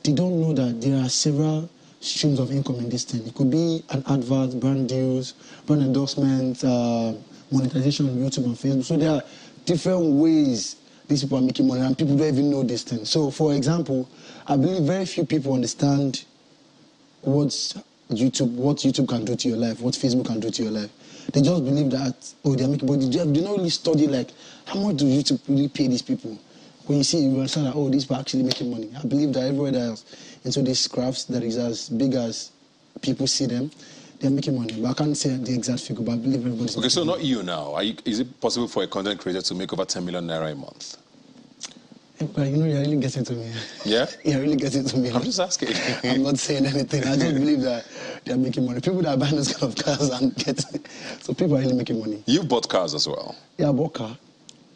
they 0.01 0.13
don't 0.13 0.41
know 0.41 0.51
that 0.53 0.81
there 0.81 0.99
are 1.05 1.07
several 1.07 1.69
streams 2.03 2.39
of 2.39 2.51
income 2.51 2.75
in 2.77 2.89
this 2.89 3.03
thing. 3.03 3.25
It 3.25 3.33
could 3.33 3.49
be 3.49 3.83
an 3.89 4.03
advert, 4.07 4.59
brand 4.59 4.89
deals, 4.89 5.33
brand 5.65 5.81
endorsement, 5.81 6.63
uh, 6.63 7.13
monetization 7.51 8.09
on 8.09 8.15
YouTube 8.15 8.45
and 8.45 8.55
Facebook. 8.55 8.83
So 8.83 8.97
there 8.97 9.11
are 9.11 9.23
different 9.65 10.03
ways 10.03 10.75
these 11.07 11.23
people 11.23 11.37
are 11.37 11.41
making 11.41 11.67
money, 11.67 11.81
and 11.81 11.97
people 11.97 12.15
don't 12.15 12.27
even 12.27 12.49
know 12.49 12.63
this 12.63 12.83
thing. 12.83 13.05
So, 13.05 13.29
for 13.29 13.53
example, 13.53 14.09
I 14.47 14.55
believe 14.55 14.83
very 14.83 15.05
few 15.05 15.25
people 15.25 15.53
understand 15.53 16.23
what 17.21 17.49
YouTube, 18.11 18.53
what 18.55 18.77
YouTube 18.77 19.07
can 19.09 19.25
do 19.25 19.35
to 19.35 19.47
your 19.49 19.57
life, 19.57 19.79
what 19.81 19.93
Facebook 19.93 20.27
can 20.27 20.39
do 20.39 20.49
to 20.49 20.63
your 20.63 20.71
life. 20.71 20.89
They 21.31 21.41
just 21.41 21.63
believe 21.63 21.89
that 21.91 22.15
oh 22.43 22.55
they're 22.55 22.67
making, 22.67 22.87
they 22.87 23.23
they 23.25 23.41
don't 23.41 23.57
really 23.57 23.69
study 23.69 24.07
like 24.07 24.31
how 24.65 24.79
much 24.79 24.97
do 24.97 25.05
YouTube 25.05 25.39
really 25.47 25.69
pay 25.69 25.87
these 25.87 26.01
people. 26.01 26.37
When 26.85 26.97
you 26.97 27.03
see, 27.03 27.19
you 27.19 27.35
understand 27.35 27.67
that 27.67 27.75
oh 27.75 27.89
these 27.89 28.03
people 28.05 28.17
are 28.17 28.19
actually 28.19 28.43
making 28.43 28.69
money. 28.69 28.89
I 28.97 29.05
believe 29.05 29.33
that 29.33 29.43
everywhere 29.43 29.75
else 29.75 30.05
into 30.43 30.61
these 30.61 30.87
crafts 30.87 31.23
that 31.25 31.43
is 31.43 31.57
as 31.57 31.89
big 31.89 32.13
as 32.13 32.51
people 33.01 33.25
see 33.27 33.45
them, 33.45 33.71
they're 34.19 34.31
making 34.31 34.57
money. 34.57 34.81
But 34.81 34.89
I 34.89 34.93
can't 34.93 35.17
say 35.17 35.35
the 35.35 35.53
exact 35.53 35.81
figure, 35.81 36.03
but 36.03 36.13
I 36.13 36.17
believe 36.17 36.39
everybody's. 36.45 36.77
Okay, 36.77 36.89
so 36.89 37.05
money. 37.05 37.19
not 37.19 37.25
you 37.25 37.43
now. 37.43 37.73
Are 37.73 37.83
you, 37.83 37.95
is 38.05 38.19
it 38.19 38.41
possible 38.41 38.67
for 38.67 38.83
a 38.83 38.87
content 38.87 39.19
creator 39.19 39.41
to 39.41 39.55
make 39.55 39.71
over 39.71 39.85
10 39.85 40.03
million 40.05 40.27
naira 40.27 40.51
a 40.51 40.55
month? 40.55 40.97
Eh, 42.19 42.27
but 42.33 42.47
you 42.47 42.57
know, 42.57 42.65
you're 42.65 42.81
really 42.81 42.97
getting 42.97 43.23
to 43.23 43.33
me. 43.33 43.51
Yeah? 43.85 44.05
You're 44.23 44.41
really 44.41 44.55
getting 44.55 44.85
to 44.85 44.97
me. 44.97 45.09
I'm 45.09 45.23
just 45.23 45.39
asking. 45.39 45.69
I'm 46.03 46.23
not 46.23 46.37
saying 46.37 46.65
anything. 46.65 47.03
I 47.03 47.15
just 47.15 47.33
believe 47.33 47.61
that 47.61 47.85
they're 48.25 48.37
making 48.37 48.65
money. 48.65 48.81
People 48.81 49.01
that 49.01 49.15
are 49.15 49.17
buying 49.17 49.35
those 49.35 49.55
kind 49.55 49.77
of 49.77 49.83
cars 49.83 50.09
and 50.09 50.35
getting, 50.35 50.85
so 51.21 51.33
people 51.33 51.55
are 51.55 51.61
really 51.61 51.73
making 51.73 51.99
money. 51.99 52.23
You've 52.27 52.47
bought 52.47 52.69
cars 52.69 52.93
as 52.93 53.07
well. 53.07 53.35
Yeah, 53.57 53.69
I 53.69 53.71
bought 53.71 53.93
car. 53.93 54.17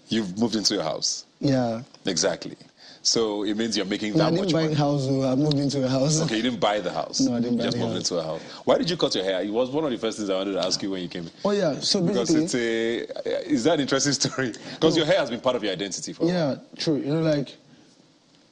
You've 0.10 0.38
moved 0.38 0.56
into 0.56 0.74
your 0.74 0.84
house. 0.84 1.26
Yeah. 1.40 1.82
Exactly. 2.06 2.56
So 3.04 3.44
it 3.44 3.56
means 3.56 3.78
you're 3.78 3.86
making 3.86 4.14
that 4.14 4.18
No, 4.18 4.26
I 4.26 4.30
that 4.32 4.36
didn't 4.36 4.46
much 4.48 4.54
buy 4.54 4.62
money. 4.64 4.74
a 4.74 4.78
house. 4.78 5.08
oh, 5.10 5.32
I 5.32 5.36
moved 5.36 5.60
into 5.60 5.86
a 5.86 5.88
house. 5.88 6.22
Okay, 6.24 6.38
you 6.38 6.42
didn't 6.44 6.60
buy 6.60 6.80
the 6.82 6.92
house. 6.92 7.22
No, 7.22 7.36
I 7.36 7.40
didn't 7.40 7.58
buy 7.58 7.64
You 7.64 7.68
just 7.70 7.78
the 7.78 7.84
moved 7.84 7.96
house. 7.98 8.12
into 8.12 8.22
a 8.22 8.24
house. 8.24 8.42
Why 8.66 8.78
did 8.78 8.90
you 8.90 8.98
cut 8.98 9.16
your 9.16 9.24
hair? 9.24 9.42
It 9.44 9.50
was 9.50 9.70
one 9.70 9.86
of 9.86 9.92
the 9.92 9.98
first 9.98 10.18
things 10.18 10.30
I 10.30 10.36
wanted 10.36 10.54
to 10.54 10.60
ask 10.66 10.82
you 10.84 10.92
when 10.92 11.02
you 11.04 11.08
came 11.08 11.24
in. 11.24 11.32
Oh 11.46 11.52
yeah. 11.52 11.80
So 11.80 12.02
Because 12.02 12.34
basically, 12.34 12.44
it's 12.46 13.16
a, 13.26 13.38
uh, 13.48 13.54
is 13.54 13.64
that 13.64 13.76
an 13.76 13.82
interesting 13.82 14.14
story? 14.22 14.54
Because 14.74 14.98
your 14.98 15.06
hair 15.06 15.20
has 15.20 15.30
been 15.30 15.40
part 15.40 15.56
of 15.56 15.64
your 15.64 15.72
identity 15.72 16.12
for 16.12 16.26
yeah, 16.26 16.56
true. 16.78 16.98
You 16.98 17.14
know, 17.14 17.22
like 17.22 17.56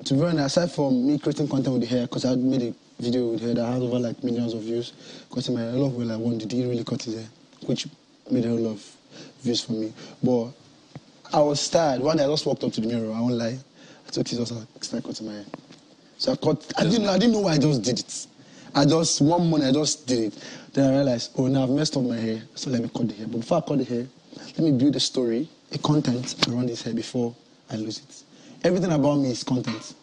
to 0.06 0.14
be 0.14 0.22
honest, 0.24 0.58
aside 0.58 0.72
from 0.72 1.06
me 1.08 1.18
creating 1.18 1.48
content 1.50 1.74
with 1.74 1.82
the 1.82 1.88
hair, 1.88 2.02
because 2.04 2.24
I 2.24 2.36
made 2.36 2.62
a 2.62 2.74
video 3.02 3.32
with 3.32 3.42
hair 3.42 3.56
that 3.56 3.66
has 3.66 3.82
over 3.84 4.00
like 4.00 4.24
millions 4.24 4.54
of 4.54 4.62
views. 4.62 4.94
Because 5.28 5.50
in 5.50 5.56
my 5.56 5.64
a 5.64 5.72
lot 5.72 5.88
of 5.88 5.92
people 5.94 6.06
like, 6.06 6.20
one, 6.20 6.38
did 6.38 6.52
he 6.52 6.66
really 6.66 6.84
cut 6.86 7.02
his 7.04 7.16
hair? 7.16 7.28
Which 7.66 7.88
made 8.32 8.46
a 8.46 8.50
lot 8.54 8.72
of 8.72 8.96
views 9.42 9.62
for 9.66 9.74
me. 9.74 9.92
But 10.24 10.48
I 11.34 11.40
was 11.40 11.68
tired. 11.70 12.02
One 12.02 12.18
day 12.18 12.24
I 12.24 12.28
just 12.28 12.46
walked 12.46 12.64
up 12.64 12.72
to 12.74 12.82
the 12.82 12.88
mirror. 12.88 13.14
I 13.14 13.20
won't 13.20 13.34
lie. 13.34 13.58
I 14.08 14.10
took 14.12 14.28
scissors 14.28 14.52
and 14.52 14.68
started 14.82 15.06
cutting 15.06 15.28
my 15.28 15.34
hair. 15.34 15.46
So 16.18 16.32
I 16.32 16.36
cut. 16.36 16.72
I 16.78 16.84
didn't. 16.84 17.08
I 17.08 17.18
didn't 17.18 17.34
know 17.34 17.42
why 17.42 17.54
I 17.54 17.58
just 17.58 17.82
did 17.82 18.00
it. 18.00 18.28
I 18.74 18.86
just 18.86 19.22
one 19.22 19.50
morning 19.50 19.68
I 19.68 19.72
just 19.72 20.06
did 20.08 20.34
it. 20.34 20.44
Then 20.74 20.90
I 20.90 20.98
realized, 20.98 21.32
oh, 21.38 21.48
now 21.48 21.64
I've 21.64 21.70
messed 21.70 21.96
up 21.96 22.04
my 22.04 22.18
hair. 22.18 22.42
So 22.56 22.70
let 22.70 22.82
me 22.82 22.90
cut 22.90 23.08
the 23.08 23.16
hair. 23.16 23.28
But 23.28 23.40
before 23.40 23.58
I 23.58 23.62
cut 23.62 23.78
the 23.78 23.86
hair, 23.86 24.08
let 24.36 24.60
me 24.60 24.72
build 24.72 24.96
a 24.96 25.00
story, 25.00 25.48
a 25.72 25.78
content 25.78 26.36
around 26.48 26.68
this 26.68 26.82
hair 26.84 26.94
before 26.94 27.34
I 27.72 27.78
lose 27.78 28.00
it. 28.00 28.24
Everything 28.66 28.92
about 28.92 29.16
me 29.18 29.32
is 29.32 29.44
content. 29.44 29.96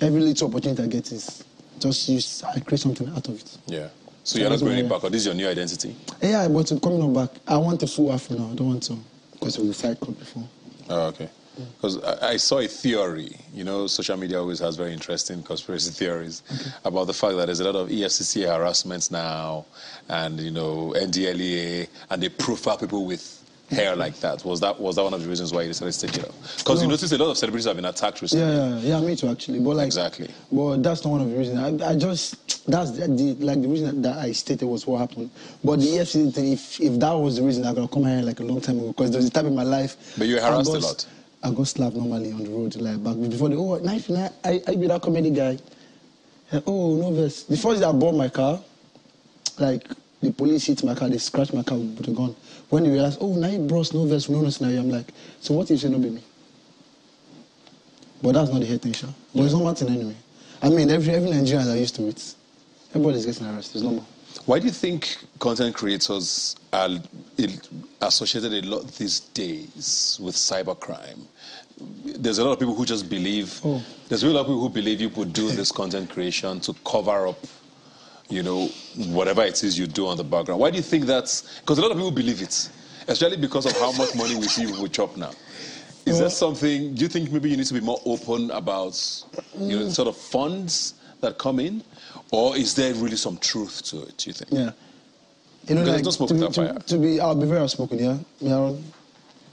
Every 0.00 0.20
little 0.20 0.48
opportunity 0.48 0.82
I 0.82 0.86
get 0.86 1.12
is 1.12 1.44
just 1.78 2.08
use. 2.08 2.42
I 2.42 2.60
create 2.60 2.80
something 2.80 3.08
out 3.10 3.28
of 3.28 3.40
it. 3.40 3.58
Yeah. 3.66 3.88
So 4.24 4.34
So 4.34 4.38
you're 4.40 4.50
not 4.50 4.60
going 4.60 4.88
back, 4.88 5.04
or 5.04 5.10
this 5.10 5.20
is 5.20 5.26
your 5.26 5.34
new 5.36 5.48
identity? 5.48 5.94
Yeah, 6.20 6.48
but 6.48 6.66
coming 6.82 7.00
on 7.00 7.14
back, 7.14 7.30
I 7.46 7.56
want 7.58 7.82
a 7.84 7.86
full 7.86 8.12
afro 8.12 8.36
now. 8.36 8.50
I 8.50 8.54
don't 8.54 8.66
want 8.66 8.82
to 8.84 8.98
because 9.32 9.58
was 9.58 9.84
a 9.84 9.94
before. 9.94 10.48
Oh, 10.88 11.06
okay. 11.08 11.28
Because 11.76 12.02
I, 12.02 12.30
I 12.32 12.36
saw 12.36 12.58
a 12.58 12.66
theory, 12.66 13.34
you 13.54 13.64
know, 13.64 13.86
social 13.86 14.16
media 14.16 14.40
always 14.40 14.58
has 14.58 14.76
very 14.76 14.92
interesting 14.92 15.42
conspiracy 15.42 15.90
theories 16.04 16.42
about 16.84 17.06
the 17.06 17.14
fact 17.14 17.36
that 17.36 17.46
there's 17.46 17.60
a 17.60 17.64
lot 17.64 17.76
of 17.76 17.88
EFCC 17.88 18.46
harassments 18.46 19.10
now 19.10 19.64
and, 20.08 20.38
you 20.38 20.50
know, 20.50 20.92
NDLEA, 20.96 21.88
and 22.10 22.22
they 22.22 22.28
profile 22.28 22.76
people 22.76 23.06
with 23.06 23.42
hair 23.70 23.96
like 23.96 24.14
that. 24.20 24.44
Was 24.44 24.60
that 24.60 24.78
was 24.80 24.96
that 24.96 25.02
one 25.02 25.14
of 25.14 25.22
the 25.22 25.28
reasons 25.28 25.52
why 25.52 25.62
you 25.62 25.68
decided 25.68 25.92
to 25.92 26.06
take 26.06 26.16
it 26.18 26.28
off? 26.28 26.58
Because 26.58 26.82
you 26.82 26.88
notice 26.88 27.10
a 27.12 27.18
lot 27.18 27.30
of 27.30 27.38
celebrities 27.38 27.66
have 27.66 27.76
been 27.76 27.84
attacked 27.84 28.22
recently. 28.22 28.46
Yeah, 28.46 28.76
yeah, 28.78 29.00
yeah, 29.00 29.06
me 29.06 29.16
too 29.16 29.28
actually. 29.28 29.60
But 29.60 29.76
like 29.76 29.86
Exactly. 29.86 30.30
But 30.52 30.82
that's 30.82 31.04
not 31.04 31.10
one 31.10 31.20
of 31.22 31.30
the 31.30 31.36
reasons. 31.36 31.82
I, 31.82 31.90
I 31.90 31.96
just 31.96 32.66
that's 32.70 32.92
the, 32.92 33.08
the 33.08 33.34
like 33.44 33.60
the 33.62 33.68
reason 33.68 34.02
that 34.02 34.18
I 34.18 34.32
stated 34.32 34.66
was 34.66 34.86
what 34.86 34.98
happened. 34.98 35.30
But 35.64 35.80
the 35.80 35.86
EFCC 35.86 36.34
thing, 36.34 36.52
if 36.52 36.80
if 36.80 36.98
that 37.00 37.12
was 37.12 37.36
the 37.36 37.42
reason, 37.42 37.64
I 37.64 37.74
could 37.74 37.90
come 37.90 38.04
here 38.04 38.22
like 38.22 38.40
a 38.40 38.44
long 38.44 38.60
time 38.60 38.78
ago 38.78 38.88
because 38.88 39.10
there 39.10 39.18
was 39.18 39.26
a 39.26 39.30
time 39.30 39.46
in 39.46 39.54
my 39.54 39.64
life. 39.64 40.14
But 40.16 40.28
you 40.28 40.38
harassed 40.40 40.68
a 40.68 40.78
lot. 40.78 41.06
I 41.42 41.50
got 41.50 41.66
slapped 41.68 41.96
normally 41.96 42.32
on 42.32 42.44
the 42.44 42.50
road 42.50 42.74
like 42.76 43.02
back 43.04 43.14
before 43.30 43.48
the 43.48 43.56
oh 43.56 43.76
knife 43.78 44.08
knife 44.08 44.32
I 44.42 44.60
I 44.66 44.74
be 44.74 44.86
that 44.86 45.02
comedy 45.02 45.30
guy. 45.30 45.58
Oh 46.66 46.96
no 46.96 47.12
verse. 47.12 47.42
The 47.42 47.56
first 47.56 47.80
day 47.80 47.86
I 47.86 47.92
bought 47.92 48.14
my 48.14 48.28
car, 48.28 48.60
like 49.58 49.86
the 50.22 50.32
police 50.32 50.66
hit 50.66 50.82
my 50.84 50.94
car, 50.94 51.08
they 51.08 51.18
scratched 51.18 51.54
my 51.54 51.62
car 51.62 51.78
with 51.78 52.08
a 52.08 52.12
gun. 52.12 52.34
When 52.70 52.84
they 52.84 52.90
realize, 52.90 53.18
oh 53.20 53.34
now 53.34 53.48
you 53.48 53.58
bros 53.58 53.92
no 53.92 54.06
verse, 54.06 54.28
no 54.28 54.40
no 54.40 54.50
scenario, 54.50 54.80
I'm 54.80 54.90
like, 54.90 55.06
so 55.40 55.54
what 55.54 55.70
if 55.70 55.82
you 55.82 55.88
not 55.88 56.02
be 56.02 56.10
me? 56.10 56.22
But 58.22 58.32
that's 58.32 58.50
not 58.50 58.60
the 58.60 58.66
head 58.66 58.82
thing, 58.82 58.92
sure. 58.92 59.10
But 59.34 59.44
it's 59.44 59.52
not 59.52 59.62
one 59.62 59.74
thing 59.74 59.88
anyway. 59.88 60.16
I 60.62 60.70
mean, 60.70 60.90
every 60.90 61.14
every 61.14 61.30
Nigerian 61.30 61.68
are 61.68 61.76
used 61.76 61.94
to 61.96 62.08
it. 62.08 62.34
Everybody's 62.90 63.26
getting 63.26 63.46
arrested. 63.46 63.76
It's 63.76 63.84
normal. 63.84 64.06
Why 64.44 64.58
do 64.58 64.66
you 64.66 64.72
think 64.72 65.16
content 65.38 65.74
creators 65.74 66.56
are 66.72 66.90
associated 68.02 68.52
a 68.52 68.66
lot 68.66 68.86
these 68.92 69.20
days 69.20 70.18
with 70.22 70.34
cybercrime? 70.34 71.26
There's 72.04 72.38
a 72.38 72.44
lot 72.44 72.52
of 72.52 72.58
people 72.58 72.74
who 72.74 72.84
just 72.84 73.08
believe. 73.08 73.60
Oh. 73.64 73.82
There's 74.08 74.22
a 74.22 74.28
lot 74.28 74.40
of 74.40 74.46
people 74.46 74.60
who 74.60 74.68
believe 74.68 75.00
you 75.00 75.10
could 75.10 75.32
do 75.32 75.50
this 75.50 75.72
content 75.80 76.10
creation 76.10 76.60
to 76.60 76.74
cover 76.84 77.28
up, 77.28 77.38
you 78.28 78.42
know, 78.42 78.66
whatever 79.08 79.42
it 79.42 79.62
is 79.62 79.78
you 79.78 79.86
do 79.86 80.06
on 80.06 80.16
the 80.16 80.24
background. 80.24 80.60
Why 80.60 80.70
do 80.70 80.76
you 80.76 80.82
think 80.82 81.04
that's? 81.04 81.60
Because 81.60 81.78
a 81.78 81.82
lot 81.82 81.90
of 81.90 81.96
people 81.96 82.10
believe 82.10 82.42
it, 82.42 82.70
especially 83.08 83.36
because 83.36 83.66
of 83.66 83.72
how 83.78 83.92
much 83.92 84.14
money 84.14 84.34
we 84.34 84.48
see 84.48 84.66
people 84.66 84.88
chop 84.88 85.16
now. 85.16 85.32
Is 86.06 86.20
that 86.20 86.30
something? 86.30 86.94
Do 86.94 87.02
you 87.02 87.08
think 87.08 87.32
maybe 87.32 87.50
you 87.50 87.56
need 87.56 87.66
to 87.66 87.74
be 87.74 87.80
more 87.80 88.00
open 88.04 88.50
about, 88.52 88.94
you 89.58 89.76
know, 89.76 89.84
the 89.84 89.90
sort 89.90 90.06
of 90.08 90.16
funds 90.16 90.94
that 91.20 91.38
come 91.38 91.58
in, 91.58 91.82
or 92.30 92.56
is 92.56 92.74
there 92.74 92.94
really 92.94 93.16
some 93.16 93.38
truth 93.38 93.82
to 93.86 94.02
it? 94.02 94.16
Do 94.18 94.30
you 94.30 94.34
think? 94.34 94.52
Yeah. 94.52 94.70
You 95.68 95.74
know, 95.74 95.82
like, 95.82 96.02
there's 96.02 96.04
no 96.04 96.26
smoke 96.26 96.28
to, 96.28 96.34
be, 96.34 96.48
to, 96.48 96.78
to 96.86 96.98
be, 96.98 97.20
I'll 97.20 97.34
be 97.34 97.46
very 97.46 97.60
outspoken, 97.60 97.98
yeah? 97.98 98.18
yeah 98.38 98.54
I, 98.54 98.58
don't, 98.58 98.84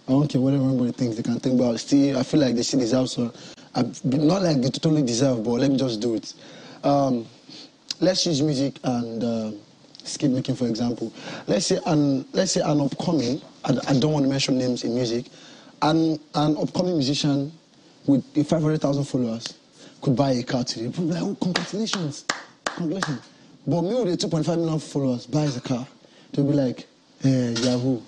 I 0.07 0.11
don't 0.11 0.27
care 0.27 0.41
whatever 0.41 0.63
everybody 0.65 0.91
thinks, 0.91 1.15
they 1.15 1.23
can 1.23 1.39
think 1.39 1.59
about 1.59 1.79
Still, 1.79 2.19
I 2.19 2.23
feel 2.23 2.39
like 2.39 2.53
they 2.53 2.61
still 2.61 2.79
deserve 2.79 3.09
so. 3.09 3.33
I, 3.73 3.81
not 4.03 4.43
like 4.43 4.61
they 4.61 4.69
totally 4.69 5.01
deserve, 5.01 5.43
but 5.43 5.53
let 5.53 5.71
me 5.71 5.77
just 5.77 5.99
do 6.01 6.13
it. 6.13 6.33
Um, 6.83 7.25
let's 7.99 8.25
use 8.25 8.41
music 8.41 8.79
and 8.83 9.23
uh, 9.23 9.51
skip 10.03 10.31
making, 10.31 10.55
for 10.55 10.67
example. 10.67 11.11
Let's 11.47 11.67
say 11.67 11.79
an, 11.85 12.25
let's 12.33 12.51
say 12.53 12.61
an 12.61 12.81
upcoming, 12.81 13.41
I, 13.63 13.77
I 13.87 13.99
don't 13.99 14.11
want 14.13 14.25
to 14.25 14.29
mention 14.29 14.57
names 14.57 14.83
in 14.83 14.93
music, 14.93 15.25
an, 15.81 16.19
an 16.35 16.57
upcoming 16.57 16.93
musician 16.93 17.51
with 18.05 18.23
500,000 18.47 19.03
followers 19.05 19.53
could 20.01 20.15
buy 20.15 20.31
a 20.31 20.43
car 20.43 20.63
today. 20.63 20.87
People 20.87 21.05
be 21.05 21.13
like, 21.13 21.23
oh, 21.23 21.37
congratulations, 21.41 22.25
congratulations. 22.65 23.21
But 23.65 23.81
me 23.83 23.95
with 23.95 24.19
2.5 24.19 24.57
million 24.57 24.79
followers 24.79 25.25
buys 25.25 25.55
a 25.55 25.61
car, 25.61 25.87
they'll 26.33 26.45
be 26.45 26.53
like, 26.53 26.87
eh, 27.23 27.51
Yahoo. 27.51 28.01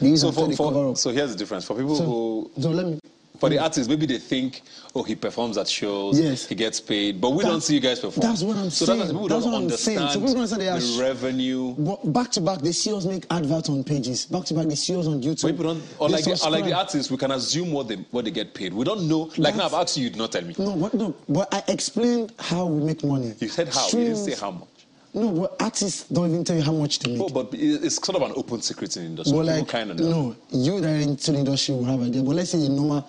These 0.00 0.20
So, 0.22 0.32
for, 0.32 0.50
for, 0.52 0.96
so 0.96 1.10
here's 1.10 1.32
the 1.32 1.36
difference 1.36 1.64
for 1.64 1.74
people 1.76 1.96
So, 1.96 2.04
who 2.04 2.50
so 2.62 2.70
let 2.70 2.86
me. 2.86 3.00
For 3.38 3.48
the 3.48 3.56
hmm. 3.56 3.62
artists, 3.62 3.88
maybe 3.88 4.06
they 4.06 4.18
think, 4.18 4.62
oh, 4.94 5.02
he 5.04 5.14
performs 5.14 5.56
at 5.58 5.68
shows, 5.68 6.18
Yes. 6.18 6.46
he 6.46 6.54
gets 6.54 6.80
paid, 6.80 7.20
but 7.20 7.30
we 7.30 7.44
That- 7.44 7.50
don't 7.50 7.60
see 7.62 7.74
you 7.74 7.80
guys 7.80 8.00
perform. 8.00 8.26
that's 8.26 8.42
what 8.42 8.56
I'm 8.56 8.70
so 8.70 8.84
saying. 8.84 8.98
that's 8.98 9.12
people 9.12 9.28
That's 9.28 9.44
don't 9.44 9.52
what 9.52 9.62
I'm 9.62 9.70
saying. 9.70 9.98
So 9.98 10.02
understand 10.02 10.26
people 10.26 10.34
don't 10.34 10.52
understand 10.52 10.98
the 10.98 11.02
revenue. 11.02 11.74
But 11.78 12.12
back 12.12 12.30
to 12.32 12.40
back, 12.40 12.60
they 12.62 12.72
see 12.72 12.92
us 12.92 13.04
make 13.04 13.24
adverts 13.30 13.68
on 13.68 13.84
pages. 13.84 14.26
Back 14.26 14.44
to 14.46 14.54
back, 14.54 14.66
they 14.66 14.74
see 14.74 14.96
us 14.96 15.06
on 15.06 15.22
YouTube. 15.22 15.42
But 15.42 15.50
people 15.52 15.64
don't, 15.74 15.82
or 15.98 16.08
like, 16.08 16.24
the, 16.24 16.62
the 16.64 16.72
artists, 16.72 17.10
we 17.10 17.16
can 17.16 17.30
assume 17.30 17.70
what 17.72 17.86
they 17.88 17.96
what 18.10 18.24
they 18.24 18.32
get 18.32 18.54
paid. 18.54 18.74
We 18.74 18.84
don't 18.84 19.06
know. 19.08 19.30
Like 19.36 19.54
now, 19.54 19.66
I've 19.66 19.74
asked 19.74 19.96
you, 19.96 20.04
you 20.04 20.10
did 20.10 20.18
not 20.18 20.32
tell 20.32 20.42
me. 20.42 20.54
No, 20.58 20.72
what, 20.72 20.94
no, 20.94 21.14
but 21.28 21.52
I 21.54 21.62
explained 21.68 22.32
how 22.38 22.66
we 22.66 22.84
make 22.84 23.04
money. 23.04 23.34
You 23.38 23.48
said 23.48 23.68
how. 23.68 23.86
You 23.86 24.04
didn't 24.04 24.16
say 24.16 24.34
how 24.34 24.50
much. 24.50 24.68
No, 25.14 25.32
but 25.32 25.56
artists 25.60 26.04
don't 26.08 26.30
even 26.30 26.44
tell 26.44 26.56
you 26.56 26.62
how 26.62 26.72
much 26.72 26.98
they 26.98 27.12
make. 27.12 27.22
Oh, 27.22 27.28
but 27.28 27.48
it's 27.52 27.96
sort 27.96 28.16
of 28.16 28.22
an 28.22 28.32
open 28.36 28.60
secret 28.60 28.96
in 28.96 29.02
the 29.02 29.08
industry. 29.08 29.36
but 29.36 29.46
like, 29.46 29.68
kind 29.68 29.90
of 29.90 29.98
know. 29.98 30.10
no, 30.10 30.36
you 30.50 30.80
that 30.80 30.88
are 30.88 30.96
into 30.96 31.32
the 31.32 31.38
industry 31.38 31.74
will 31.74 31.84
have 31.84 32.02
idea. 32.02 32.22
But 32.22 32.36
let's 32.36 32.50
say 32.50 32.64
a 32.64 32.68
normal 32.68 33.08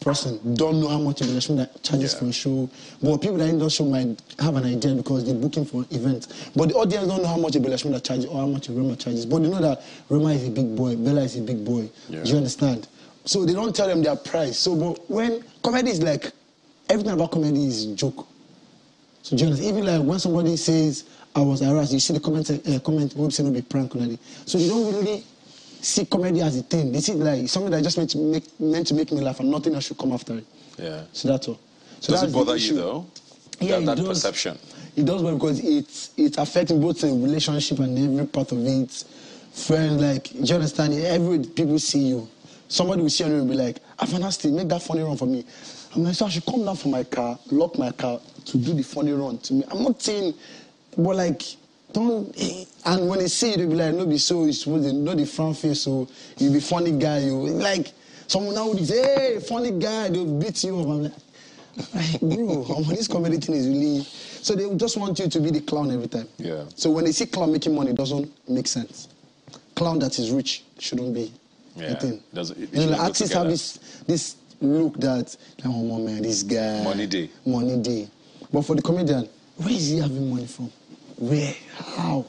person 0.00 0.38
don't 0.54 0.80
know 0.80 0.88
how 0.88 0.98
much 0.98 1.20
that 1.20 1.70
charges 1.82 2.12
Yeah. 2.14 2.18
for 2.18 2.24
a 2.26 2.32
show. 2.32 2.68
But 3.02 3.18
people 3.18 3.36
that 3.36 3.44
in 3.44 3.58
the 3.58 3.64
industry 3.64 3.86
might 3.86 4.20
have 4.38 4.56
an 4.56 4.64
idea 4.64 4.94
because 4.94 5.24
they're 5.24 5.34
booking 5.34 5.64
for 5.66 5.84
events. 5.90 6.28
But 6.56 6.70
the 6.70 6.74
audience 6.76 7.06
don't 7.06 7.22
know 7.22 7.28
how 7.28 7.36
much 7.36 7.56
a 7.56 7.60
Bella 7.60 7.76
Shmurda 7.76 7.92
that 7.92 8.04
charges 8.04 8.24
or 8.24 8.38
how 8.40 8.46
much 8.46 8.68
a 8.68 8.72
Rema 8.72 8.96
charges. 8.96 9.26
But 9.26 9.42
they 9.42 9.50
know 9.50 9.60
that 9.60 9.82
Rema 10.08 10.30
is 10.32 10.48
a 10.48 10.50
big 10.50 10.74
boy, 10.74 10.96
Bella 10.96 11.22
is 11.22 11.36
a 11.36 11.42
big 11.42 11.64
boy. 11.64 11.90
Yeah. 12.08 12.22
Do 12.22 12.30
you 12.30 12.36
understand? 12.38 12.88
So 13.26 13.44
they 13.44 13.52
don't 13.52 13.76
tell 13.76 13.86
them 13.88 14.02
their 14.02 14.16
price. 14.16 14.58
So, 14.58 14.74
but 14.74 15.10
when 15.10 15.44
comedy 15.62 15.90
is 15.90 16.02
like, 16.02 16.32
everything 16.88 17.12
about 17.12 17.30
comedy 17.30 17.66
is 17.66 17.86
joke. 17.86 18.26
So 19.22 19.36
do 19.36 19.42
you 19.44 19.50
understand? 19.50 19.76
Even 19.78 19.86
like 19.86 20.08
when 20.08 20.18
somebody 20.18 20.56
says 20.56 21.04
I 21.36 21.40
was 21.40 21.60
harassed, 21.60 21.92
you 21.92 22.00
see 22.00 22.14
the 22.14 22.20
comment 22.20 22.50
uh, 22.50 22.78
comment 22.80 23.32
say 23.32 23.42
no 23.42 23.50
be 23.50 23.60
prank 23.62 23.94
already. 23.94 24.18
So 24.46 24.56
you 24.56 24.68
don't 24.70 24.94
really 24.94 25.22
see 25.82 26.04
comedy 26.06 26.40
as 26.42 26.56
a 26.56 26.62
thing. 26.62 26.92
They 26.92 27.00
see 27.00 27.12
it 27.12 27.18
like 27.18 27.48
something 27.48 27.70
that 27.72 27.82
just 27.82 27.96
meant 27.98 28.10
to 28.10 28.18
make 28.18 28.60
meant 28.60 28.86
to 28.88 28.94
make 28.94 29.10
me 29.12 29.20
laugh 29.20 29.40
and 29.40 29.50
nothing 29.50 29.74
else 29.74 29.86
should 29.86 29.98
come 29.98 30.12
after 30.12 30.38
it. 30.38 30.44
Yeah. 30.78 31.02
So 31.12 31.28
that's 31.28 31.48
all. 31.48 31.60
So 32.00 32.12
Does 32.12 32.20
that's 32.20 32.22
it 32.22 32.26
the 32.26 32.32
bother 32.44 32.56
you 32.56 32.74
though? 32.74 33.06
Yeah, 33.60 33.72
that, 33.72 33.82
it 33.82 33.86
that 33.86 33.96
does. 33.98 34.08
perception. 34.08 34.58
It 34.96 35.04
does 35.04 35.22
well 35.22 35.34
because 35.34 35.60
it's 35.60 36.10
it's 36.16 36.38
affecting 36.38 36.80
both 36.80 37.00
the 37.00 37.08
relationship 37.08 37.78
and 37.78 37.98
every 37.98 38.26
part 38.26 38.52
of 38.52 38.66
it. 38.66 39.04
Friend, 39.52 40.00
like, 40.00 40.30
do 40.30 40.38
you 40.40 40.54
understand? 40.54 40.94
Every 40.94 41.40
people 41.40 41.78
see 41.78 42.08
you. 42.08 42.28
Somebody 42.68 43.02
will 43.02 43.10
see 43.10 43.24
you 43.24 43.30
and 43.30 43.40
will 43.40 43.48
be 43.48 43.60
like, 43.60 43.78
ah, 43.98 44.06
Afanasti, 44.06 44.52
make 44.52 44.68
that 44.68 44.80
funny 44.80 45.02
run 45.02 45.16
for 45.16 45.26
me. 45.26 45.44
I'm 45.94 46.04
like, 46.04 46.14
so 46.14 46.26
I 46.26 46.28
should 46.28 46.46
come 46.46 46.64
down 46.64 46.76
from 46.76 46.92
my 46.92 47.02
car, 47.02 47.36
lock 47.50 47.76
my 47.76 47.90
car 47.90 48.20
to 48.46 48.58
do 48.58 48.72
the 48.74 48.82
funny 48.84 49.10
run 49.12 49.38
to 49.38 49.54
me. 49.54 49.64
I'm 49.68 49.82
not 49.82 50.00
saying, 50.00 50.34
but 50.96 51.16
like, 51.16 51.42
don't. 51.92 52.34
eh, 52.38 52.64
And 52.86 53.08
when 53.08 53.18
they 53.18 53.28
see 53.28 53.50
you, 53.52 53.56
they'll 53.58 53.68
be 53.68 53.74
like, 53.76 53.94
no, 53.94 54.06
be 54.06 54.18
so. 54.18 54.44
You're 54.44 54.52
supposed 54.52 54.88
to 54.88 54.92
know 54.94 55.14
the 55.14 55.26
front 55.26 55.56
face, 55.56 55.82
so 55.82 56.08
you 56.38 56.50
be 56.50 56.60
funny 56.60 56.92
guy. 56.92 57.18
You 57.20 57.34
like 57.48 57.92
someone 58.26 58.54
now 58.54 58.68
would 58.68 58.84
say, 58.86 59.02
hey, 59.02 59.40
funny 59.40 59.70
guy. 59.72 60.08
They'll 60.08 60.24
beat 60.38 60.62
you 60.64 60.78
up. 60.80 60.86
I'm 60.86 61.02
like. 61.04 61.12
Like, 61.94 62.20
bro, 62.20 62.82
this 62.88 63.06
comedy 63.08 63.36
thing 63.38 63.54
is 63.54 63.68
really. 63.68 64.02
So 64.02 64.54
they 64.54 64.74
just 64.76 64.96
want 64.96 65.18
you 65.18 65.28
to 65.28 65.40
be 65.40 65.50
the 65.50 65.60
clown 65.60 65.90
every 65.90 66.08
time. 66.08 66.26
Yeah. 66.38 66.64
So 66.74 66.90
when 66.90 67.04
they 67.04 67.12
see 67.12 67.26
clown 67.26 67.52
making 67.52 67.74
money, 67.74 67.90
it 67.90 67.96
doesn't 67.96 68.30
make 68.48 68.66
sense. 68.66 69.08
Clown 69.76 69.98
that 70.00 70.18
is 70.18 70.30
rich 70.30 70.64
shouldn't 70.78 71.14
be 71.14 71.32
Yeah, 71.76 71.94
thing. 71.98 72.22
doesn't- 72.34 72.58
it 72.60 72.74
you 72.74 72.80
know, 72.86 72.92
like 72.92 73.00
artists 73.00 73.32
have 73.34 73.46
this 73.48 73.78
this 74.06 74.36
look 74.60 74.96
that, 74.98 75.34
oh 75.64 75.98
man, 75.98 76.22
this 76.22 76.42
guy. 76.42 76.82
Money 76.82 77.06
day. 77.06 77.30
Money 77.46 77.80
day. 77.80 78.08
But 78.52 78.62
for 78.62 78.74
the 78.74 78.82
comedian, 78.82 79.28
where 79.56 79.70
is 79.72 79.88
he 79.90 79.98
having 79.98 80.28
money 80.28 80.46
from? 80.46 80.70
Where? 81.20 81.54
How? 81.76 82.24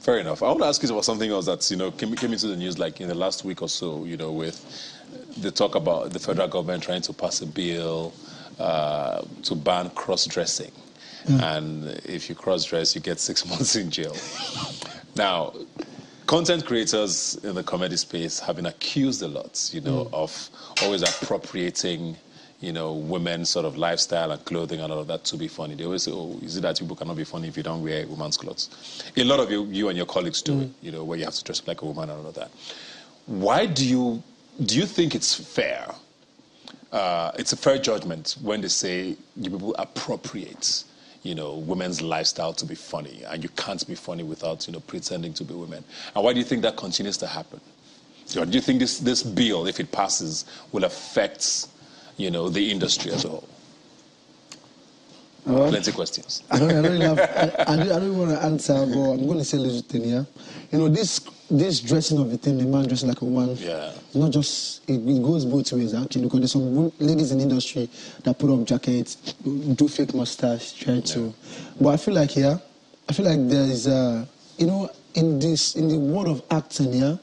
Fair 0.00 0.18
enough. 0.18 0.42
I 0.42 0.46
want 0.46 0.60
to 0.60 0.66
ask 0.66 0.82
you 0.82 0.88
about 0.90 1.04
something 1.04 1.30
else 1.30 1.46
that's 1.46 1.70
you 1.70 1.76
know 1.76 1.92
came, 1.92 2.12
came 2.16 2.32
into 2.32 2.48
the 2.48 2.56
news 2.56 2.76
like 2.76 3.00
in 3.00 3.06
the 3.06 3.14
last 3.14 3.44
week 3.44 3.62
or 3.62 3.68
so. 3.68 4.04
You 4.04 4.16
know, 4.16 4.32
with 4.32 4.58
the 5.38 5.50
talk 5.52 5.76
about 5.76 6.10
the 6.10 6.18
federal 6.18 6.48
government 6.48 6.82
trying 6.82 7.02
to 7.02 7.12
pass 7.12 7.40
a 7.40 7.46
bill 7.46 8.12
uh, 8.58 9.22
to 9.44 9.54
ban 9.54 9.90
cross-dressing, 9.90 10.72
and 11.28 11.86
if 12.04 12.28
you 12.28 12.34
cross-dress, 12.34 12.96
you 12.96 13.00
get 13.00 13.20
six 13.20 13.46
months 13.48 13.76
in 13.76 13.90
jail. 13.90 14.16
now, 15.14 15.52
content 16.26 16.66
creators 16.66 17.36
in 17.44 17.54
the 17.54 17.62
comedy 17.62 17.96
space 17.96 18.40
have 18.40 18.56
been 18.56 18.66
accused 18.66 19.22
a 19.22 19.28
lot, 19.28 19.70
you 19.72 19.80
know, 19.82 20.08
of 20.12 20.50
always 20.82 21.02
appropriating. 21.02 22.16
You 22.60 22.72
know, 22.72 22.92
women's 22.92 23.48
sort 23.48 23.64
of 23.64 23.78
lifestyle 23.78 24.32
and 24.32 24.44
clothing 24.44 24.80
and 24.80 24.92
all 24.92 24.98
of 24.98 25.06
that 25.06 25.24
to 25.24 25.36
be 25.36 25.48
funny. 25.48 25.74
They 25.74 25.84
always 25.84 26.02
say, 26.02 26.12
"Oh, 26.12 26.38
is 26.42 26.56
it 26.56 26.60
that 26.60 26.78
people 26.78 26.94
cannot 26.94 27.16
be 27.16 27.24
funny 27.24 27.48
if 27.48 27.56
you 27.56 27.62
don't 27.62 27.82
wear 27.82 28.06
women's 28.06 28.36
clothes?" 28.36 28.68
A 29.16 29.24
lot 29.24 29.40
of 29.40 29.50
you, 29.50 29.64
you 29.66 29.88
and 29.88 29.96
your 29.96 30.06
colleagues 30.06 30.42
do 30.42 30.60
it. 30.60 30.70
You 30.82 30.92
know, 30.92 31.04
where 31.04 31.18
you 31.18 31.24
have 31.24 31.34
to 31.34 31.44
dress 31.44 31.60
up 31.60 31.68
like 31.68 31.80
a 31.82 31.86
woman 31.86 32.10
and 32.10 32.20
all 32.20 32.26
of 32.26 32.34
that. 32.34 32.50
Why 33.26 33.64
do 33.66 33.86
you 33.86 34.22
do 34.64 34.76
you 34.76 34.84
think 34.84 35.14
it's 35.14 35.34
fair? 35.34 35.94
Uh, 36.92 37.30
it's 37.38 37.52
a 37.52 37.56
fair 37.56 37.78
judgment 37.78 38.36
when 38.42 38.60
they 38.60 38.68
say 38.68 39.16
you 39.36 39.50
people 39.50 39.74
appropriate, 39.78 40.84
you 41.22 41.34
know, 41.34 41.54
women's 41.54 42.02
lifestyle 42.02 42.52
to 42.52 42.66
be 42.66 42.74
funny, 42.74 43.22
and 43.28 43.42
you 43.42 43.48
can't 43.50 43.86
be 43.86 43.94
funny 43.94 44.24
without, 44.24 44.66
you 44.66 44.72
know, 44.72 44.80
pretending 44.80 45.32
to 45.32 45.44
be 45.44 45.54
women. 45.54 45.84
And 46.14 46.24
why 46.24 46.32
do 46.32 46.40
you 46.40 46.44
think 46.44 46.62
that 46.62 46.76
continues 46.76 47.16
to 47.18 47.26
happen? 47.26 47.60
Or 48.36 48.44
do 48.44 48.52
you 48.52 48.60
think 48.60 48.80
this, 48.80 48.98
this 48.98 49.22
bill, 49.22 49.66
if 49.66 49.80
it 49.80 49.92
passes, 49.92 50.44
will 50.72 50.84
affect, 50.84 51.68
you 52.20 52.30
know, 52.30 52.48
the 52.48 52.70
industry 52.70 53.12
as 53.12 53.24
a 53.24 53.28
whole? 53.28 53.48
Plenty 55.44 55.90
of 55.90 55.96
questions. 55.96 56.42
I 56.50 56.58
don't, 56.58 56.70
I 56.70 56.82
don't 56.82 57.00
have, 57.00 57.18
I, 57.18 57.72
I, 57.72 57.76
don't, 57.76 57.90
I 57.92 57.98
don't 57.98 58.18
want 58.18 58.30
to 58.30 58.42
answer, 58.44 58.74
but 58.74 59.10
I'm 59.14 59.26
going 59.26 59.38
to 59.38 59.44
say 59.44 59.56
a 59.56 59.60
little 59.60 59.80
thing, 59.80 60.04
here. 60.04 60.26
You 60.70 60.78
know, 60.78 60.88
this 60.88 61.20
this 61.50 61.80
dressing 61.80 62.18
of 62.18 62.32
a 62.32 62.36
thing, 62.36 62.58
the 62.58 62.64
man 62.64 62.86
dressing 62.86 63.08
like 63.08 63.20
a 63.22 63.24
woman, 63.24 63.56
Yeah. 63.58 63.92
not 64.14 64.30
just, 64.30 64.88
it, 64.88 65.00
it 65.00 65.22
goes 65.22 65.44
both 65.44 65.72
ways, 65.72 65.94
actually, 65.94 66.22
because 66.22 66.38
there's 66.40 66.52
some 66.52 66.92
ladies 67.00 67.32
in 67.32 67.38
the 67.38 67.44
industry 67.44 67.88
that 68.22 68.38
put 68.38 68.50
up 68.52 68.64
jackets, 68.64 69.16
do 69.16 69.88
fake 69.88 70.14
mustache, 70.14 70.74
try 70.74 71.00
to. 71.00 71.34
But 71.80 71.88
I 71.88 71.96
feel 71.96 72.14
like, 72.14 72.36
yeah, 72.36 72.58
I 73.08 73.12
feel 73.12 73.24
like 73.26 73.48
there's, 73.48 73.88
uh, 73.88 74.24
you 74.58 74.66
know, 74.66 74.90
in 75.14 75.40
this, 75.40 75.74
in 75.74 75.88
the 75.88 75.98
world 75.98 76.28
of 76.28 76.42
acting, 76.52 76.92
yeah, 76.92 77.16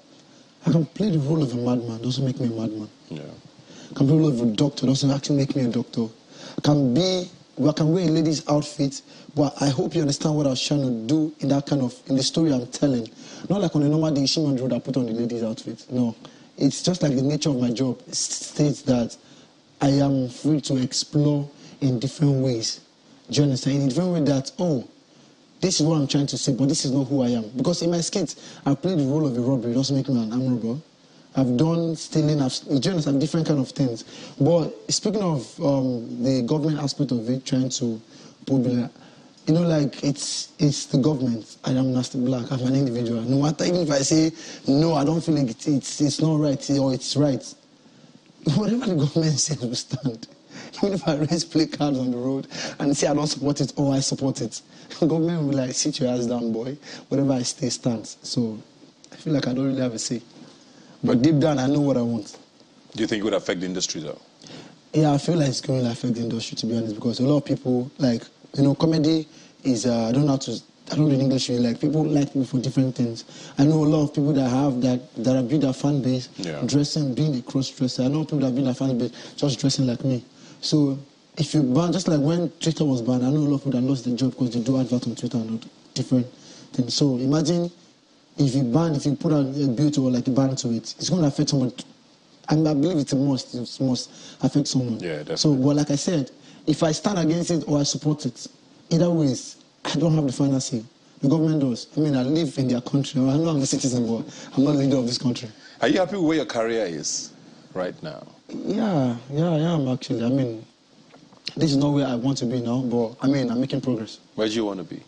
I 0.66 0.72
can 0.72 0.86
play 0.88 1.10
the 1.12 1.20
role 1.20 1.42
of 1.42 1.54
a 1.54 1.56
madman, 1.56 2.01
doesn't 2.01 2.25
make 2.25 2.39
me 2.42 2.48
a 2.48 2.50
madman. 2.50 2.89
Yeah. 3.10 3.22
Can 3.96 4.08
the 4.08 4.13
role 4.13 4.27
of 4.27 4.41
a 4.41 4.46
doctor, 4.46 4.86
doesn't 4.86 5.10
actually 5.12 5.38
make 5.38 5.56
me 5.56 5.63
a 5.65 5.67
doctor. 5.67 6.08
I 6.58 6.62
can 6.62 6.94
be, 6.94 7.29
well, 7.58 7.70
I 7.70 7.74
can 7.74 7.91
wear 7.91 8.06
a 8.06 8.08
lady's 8.08 8.48
outfit, 8.50 9.01
but 9.36 9.53
I 9.62 9.70
hope 9.70 9.96
you 9.96 10.01
understand 10.01 10.36
what 10.36 10.48
I 10.48 10.51
was 10.51 10.62
trying 10.62 10.82
to 10.82 11.08
do 11.08 11.34
in 11.39 11.50
that 11.50 11.65
kind 11.65 11.82
of, 11.82 11.94
in 12.08 12.15
the 12.15 12.24
story 12.24 12.51
I'm 12.53 12.67
telling. 12.67 13.08
Not 13.50 13.62
like 13.62 13.75
on 13.75 13.84
a 13.84 13.89
normal 13.89 14.12
day, 14.12 14.25
Shimon 14.25 14.58
Road, 14.58 14.74
I 14.74 14.79
put 14.79 14.98
on 14.98 15.06
the 15.06 15.13
lady's 15.13 15.44
outfit. 15.44 15.86
No. 15.89 16.15
It's 16.58 16.82
just 16.84 17.01
like 17.03 17.15
the 17.15 17.22
nature 17.22 17.50
of 17.50 17.60
my 17.60 17.72
job 17.72 18.01
states 18.12 18.82
that 18.84 19.15
I 19.79 19.89
am 19.89 20.29
free 20.29 20.60
to 20.62 20.77
explore 20.77 21.50
in 21.82 22.00
different 22.00 22.44
ways. 22.44 22.82
Do 23.29 23.38
you 23.38 23.44
understand? 23.44 23.75
In 23.77 23.82
a 23.84 23.89
different 23.89 24.13
way 24.13 24.22
that, 24.22 24.51
oh, 24.58 24.88
this 25.62 25.79
is 25.79 25.86
what 25.86 25.96
I'm 25.98 26.08
trying 26.08 26.27
to 26.27 26.38
say, 26.38 26.53
but 26.53 26.67
this 26.67 26.86
is 26.86 26.91
not 26.91 27.06
who 27.06 27.22
I 27.22 27.29
am. 27.29 27.50
Because 27.56 27.82
in 27.82 27.91
my 27.91 28.01
skits, 28.01 28.60
I 28.65 28.74
played 28.75 29.00
the 29.00 29.03
role 29.03 29.25
of 29.25 29.38
a 29.38 29.41
robber. 29.41 29.70
It 29.70 29.74
doesn't 29.74 29.96
make 29.96 30.08
me 30.08 30.22
an 30.22 30.34
arm. 30.34 30.82
I've 31.38 31.56
done 31.56 31.96
stealing, 31.96 32.41
I've, 32.41 32.60
you 32.67 32.77
understand, 32.89 33.22
different 33.22 33.48
kind 33.48 33.60
of 33.60 33.70
things. 33.70 34.03
But 34.41 34.74
speaking 34.91 35.22
of 35.22 35.63
um, 35.63 36.24
the 36.24 36.41
government 36.41 36.79
aspect 36.79 37.12
of 37.12 37.29
it, 37.29 37.46
trying 37.46 37.70
to 37.70 38.01
put, 38.48 38.58
me- 38.58 38.89
you 39.46 39.53
know, 39.53 39.62
like 39.62 40.03
it's 40.03 40.51
it's 40.58 40.88
the 40.88 40.98
government. 40.98 41.58
I 41.63 41.72
am 41.72 41.94
Nasty 41.94 42.20
Black. 42.20 42.51
I'm 42.51 42.60
an 42.62 42.75
individual. 42.75 43.22
No 43.22 43.44
matter 43.44 43.65
even 43.65 43.82
if 43.82 43.91
I 43.91 44.00
say 44.00 44.32
no, 44.67 44.96
I 44.96 45.06
don't 45.06 45.24
feel 45.24 45.36
like 45.36 45.51
it's 45.51 46.01
it's, 46.01 46.20
not 46.20 46.39
right 46.39 46.70
or 46.72 46.94
it's 46.94 47.15
right. 47.15 47.56
Whatever 48.56 48.88
the 48.88 48.96
government 48.96 49.39
says 49.39 49.62
will 49.62 49.75
stand. 49.75 50.27
Even 50.77 50.94
if 50.94 51.08
I 51.08 51.15
raise 51.17 51.46
placards 51.46 52.00
on 52.00 52.12
the 52.12 52.17
road 52.17 52.48
and 52.79 52.98
say 52.98 53.08
I 53.08 53.13
don't 53.13 53.27
support 53.27 53.62
it 53.62 53.72
or 53.77 53.94
I 53.94 54.00
support 54.00 54.41
it, 54.41 54.60
the 55.00 55.06
government 55.08 55.48
will 55.48 55.56
like, 55.56 55.75
sit 55.75 56.00
your 56.00 56.10
ass 56.10 56.25
down, 56.25 56.51
boy. 56.51 56.77
Whatever 57.08 57.34
I 57.34 57.44
say 57.44 57.70
stands. 57.70 58.17
So 58.24 58.58
I 59.13 59.15
feel 59.15 59.34
like 59.34 59.48
I 59.48 59.53
don't 59.53 59.67
really 59.67 59.82
have 59.82 59.94
a 59.94 60.00
say. 60.00 60.22
But 61.04 61.22
deep 61.22 61.39
down, 61.39 61.60
I 61.60 61.68
know 61.68 61.82
what 61.82 61.98
I 61.98 62.01
want. 62.01 62.38
Do 62.96 63.01
you 63.04 63.08
think 63.08 63.22
it 63.22 63.24
would 63.24 63.34
affect 63.34 63.60
the 63.60 63.66
industry 63.66 64.01
though? 64.01 64.20
Yeah, 64.94 65.13
I 65.13 65.18
feel 65.18 65.36
like 65.38 65.50
it's 65.50 65.62
going 65.62 65.84
to 65.84 65.92
affect 65.92 66.16
the 66.16 66.22
industry, 66.22 66.56
to 66.58 66.66
be 66.66 66.75
honest, 66.77 66.96
because 66.96 67.20
a 67.20 67.24
lot 67.24 67.38
of 67.38 67.46
people, 67.46 67.92
like, 68.00 68.24
you 68.56 68.63
know, 68.63 68.74
comedy 68.74 69.27
is, 69.63 69.86
uh, 69.86 70.08
I 70.08 70.12
don't 70.12 70.25
know 70.25 70.32
how 70.32 70.38
to, 70.38 70.58
I 70.92 70.96
don't 70.96 71.10
read 71.10 71.20
English 71.20 71.50
really, 71.50 71.68
like, 71.68 71.80
people 71.82 72.04
like 72.06 72.27
people 72.30 72.46
for 72.46 72.58
different 72.60 72.96
things. 72.96 73.25
I 73.60 73.66
know 73.66 73.84
a 73.84 73.86
lot 73.86 74.04
of 74.06 74.13
people 74.16 74.34
that 74.34 74.50
have 74.50 74.82
that, 74.82 75.13
that 75.18 75.36
have 75.36 75.50
built 75.50 75.62
their 75.62 75.74
fan 75.74 76.01
base, 76.01 76.30
Yeah. 76.38 76.63
dressing, 76.66 77.13
being 77.13 77.36
a 77.36 77.42
cross 77.42 77.70
dresser. 77.70 78.04
I 78.04 78.08
know 78.08 78.24
people 78.24 78.39
that 78.39 78.46
have 78.48 78.56
built 78.56 78.66
their 78.66 78.74
fan 78.74 78.98
base 78.98 79.12
just 79.36 79.60
dressing 79.60 79.86
like 79.86 80.04
me. 80.04 80.24
So, 80.62 80.98
if 81.38 81.54
you 81.54 81.62
ban, 81.63 81.92
just 81.92 82.08
like 82.08 82.22
when 82.22 82.50
Twitter 82.51 82.86
was 82.86 83.01
banned, 83.04 83.24
I 83.25 83.30
know 83.30 83.42
a 83.42 83.50
lot 83.51 83.56
of 83.56 83.63
people 83.66 83.80
that 83.80 83.86
lost 83.88 84.06
their 84.06 84.16
job 84.16 84.32
because 84.32 84.51
they 84.51 84.62
do 84.62 84.80
advert 84.80 85.06
on 85.06 85.16
Twitter 85.16 85.38
and 85.38 85.63
different 85.94 86.25
things. 86.74 86.94
So, 86.96 87.18
imagine 87.18 87.70
if 88.38 88.56
you 88.56 88.63
ban, 88.63 88.96
if 88.96 89.06
you 89.06 89.15
put 89.15 89.32
a, 89.32 89.39
a 89.39 89.67
beauty 89.67 90.00
or 90.01 90.12
like 90.12 90.27
a 90.27 90.32
ban 90.32 90.56
to 90.58 90.70
it, 90.70 90.96
it's 90.98 91.10
going 91.10 91.22
to 91.22 91.27
affect 91.27 91.50
someone. 91.50 91.74
And 92.50 92.67
I 92.67 92.74
believe 92.74 92.98
it's 92.98 93.13
a 93.13 93.15
must. 93.15 93.56
It 93.56 93.84
must 93.84 94.10
affect 94.41 94.67
someone. 94.67 95.00
Yeah, 95.00 95.17
definitely. 95.17 95.38
So, 95.38 95.56
but 95.56 95.75
like 95.75 95.91
I 95.91 95.96
said, 95.96 96.32
if 96.65 96.84
I 96.84 96.91
stand 96.91 97.20
against 97.20 97.51
it 97.51 97.63
or 97.67 97.79
I 97.79 97.84
support 97.84 98.25
it, 98.25 98.48
either 98.89 99.10
ways, 99.10 99.58
I 99.84 99.96
don't 99.96 100.13
have 100.15 100.25
the 100.25 100.34
final 100.34 100.60
say. 100.60 100.84
The 101.22 101.29
government 101.29 101.62
does. 101.62 101.88
I 101.98 102.00
mean, 102.01 102.15
I 102.15 102.22
live 102.24 102.58
in 102.60 102.67
their 102.67 102.82
country. 102.82 103.20
I 103.20 103.38
know 103.38 103.50
I'm 103.50 103.58
a 103.58 103.65
citizen, 103.65 104.06
but 104.06 104.24
I'm 104.56 104.63
not 104.63 104.74
the 104.74 104.79
leader 104.79 104.98
of 104.98 105.08
this 105.08 105.17
country. 105.17 105.50
Are 105.82 105.88
you 105.88 106.00
happy 106.00 106.15
with 106.15 106.25
where 106.25 106.38
your 106.38 106.46
career 106.46 106.86
is 106.86 107.32
right 107.74 108.01
now? 108.03 108.27
Yeah, 108.50 109.17
yeah, 109.32 109.50
I 109.50 109.60
am 109.60 109.88
actually. 109.88 110.24
I 110.24 110.29
mean, 110.29 110.63
this 111.56 111.72
is 111.72 111.77
not 111.77 111.89
where 111.89 112.06
I 112.06 112.15
want 112.15 112.38
to 112.39 112.46
be 112.46 112.62
now, 112.62 112.82
but 112.82 113.15
I 113.22 113.27
mean, 113.27 113.50
I'm 113.50 113.60
making 113.60 113.82
progress. 113.82 114.20
Where 114.36 114.48
do 114.48 114.53
you 114.53 114.65
want 114.65 114.77
to 114.77 114.84
be? 114.84 115.01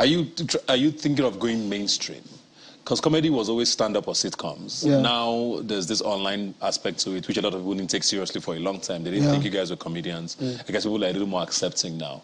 Are 0.00 0.06
you 0.06 0.26
are 0.70 0.76
you 0.76 0.90
thinking 0.90 1.26
of 1.26 1.38
going 1.38 1.68
mainstream? 1.68 2.22
Because 2.82 3.02
comedy 3.02 3.28
was 3.28 3.50
always 3.50 3.68
stand 3.70 3.98
up 3.98 4.08
or 4.08 4.14
sitcoms. 4.14 4.82
Yeah. 4.84 5.02
Now 5.02 5.58
there's 5.62 5.86
this 5.86 6.00
online 6.00 6.54
aspect 6.62 7.00
to 7.00 7.14
it, 7.16 7.28
which 7.28 7.36
a 7.36 7.42
lot 7.42 7.52
of 7.52 7.60
people 7.60 7.74
didn't 7.74 7.90
take 7.90 8.02
seriously 8.04 8.40
for 8.40 8.54
a 8.56 8.58
long 8.58 8.80
time. 8.80 9.04
They 9.04 9.10
didn't 9.10 9.26
Yeah. 9.26 9.32
think 9.32 9.44
you 9.44 9.50
guys 9.50 9.68
were 9.68 9.76
comedians. 9.76 10.38
I 10.40 10.72
guess 10.72 10.84
people 10.84 11.04
are 11.04 11.08
a 11.08 11.12
little 11.12 11.28
more 11.28 11.42
accepting 11.42 11.98
now. 11.98 12.22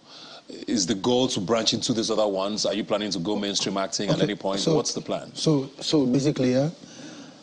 Is 0.67 0.87
the 0.87 0.95
goal 0.95 1.29
to 1.29 1.41
branch 1.41 1.75
into 1.75 1.93
these 1.93 2.11
other 2.11 2.27
ones? 2.27 2.65
Are 2.65 2.73
you 2.73 2.83
planning 2.83 3.11
to 3.11 3.19
go 3.19 3.37
mainstream 3.37 3.77
acting 3.77 4.09
at 4.09 4.23
any 4.23 4.37
point? 4.37 4.61
so- 4.61 4.75
What's 4.75 4.95
the 4.95 5.03
plan? 5.03 5.31
So, 5.35 5.69
so 5.83 6.07
basically, 6.07 6.53
yeah. 6.53 6.71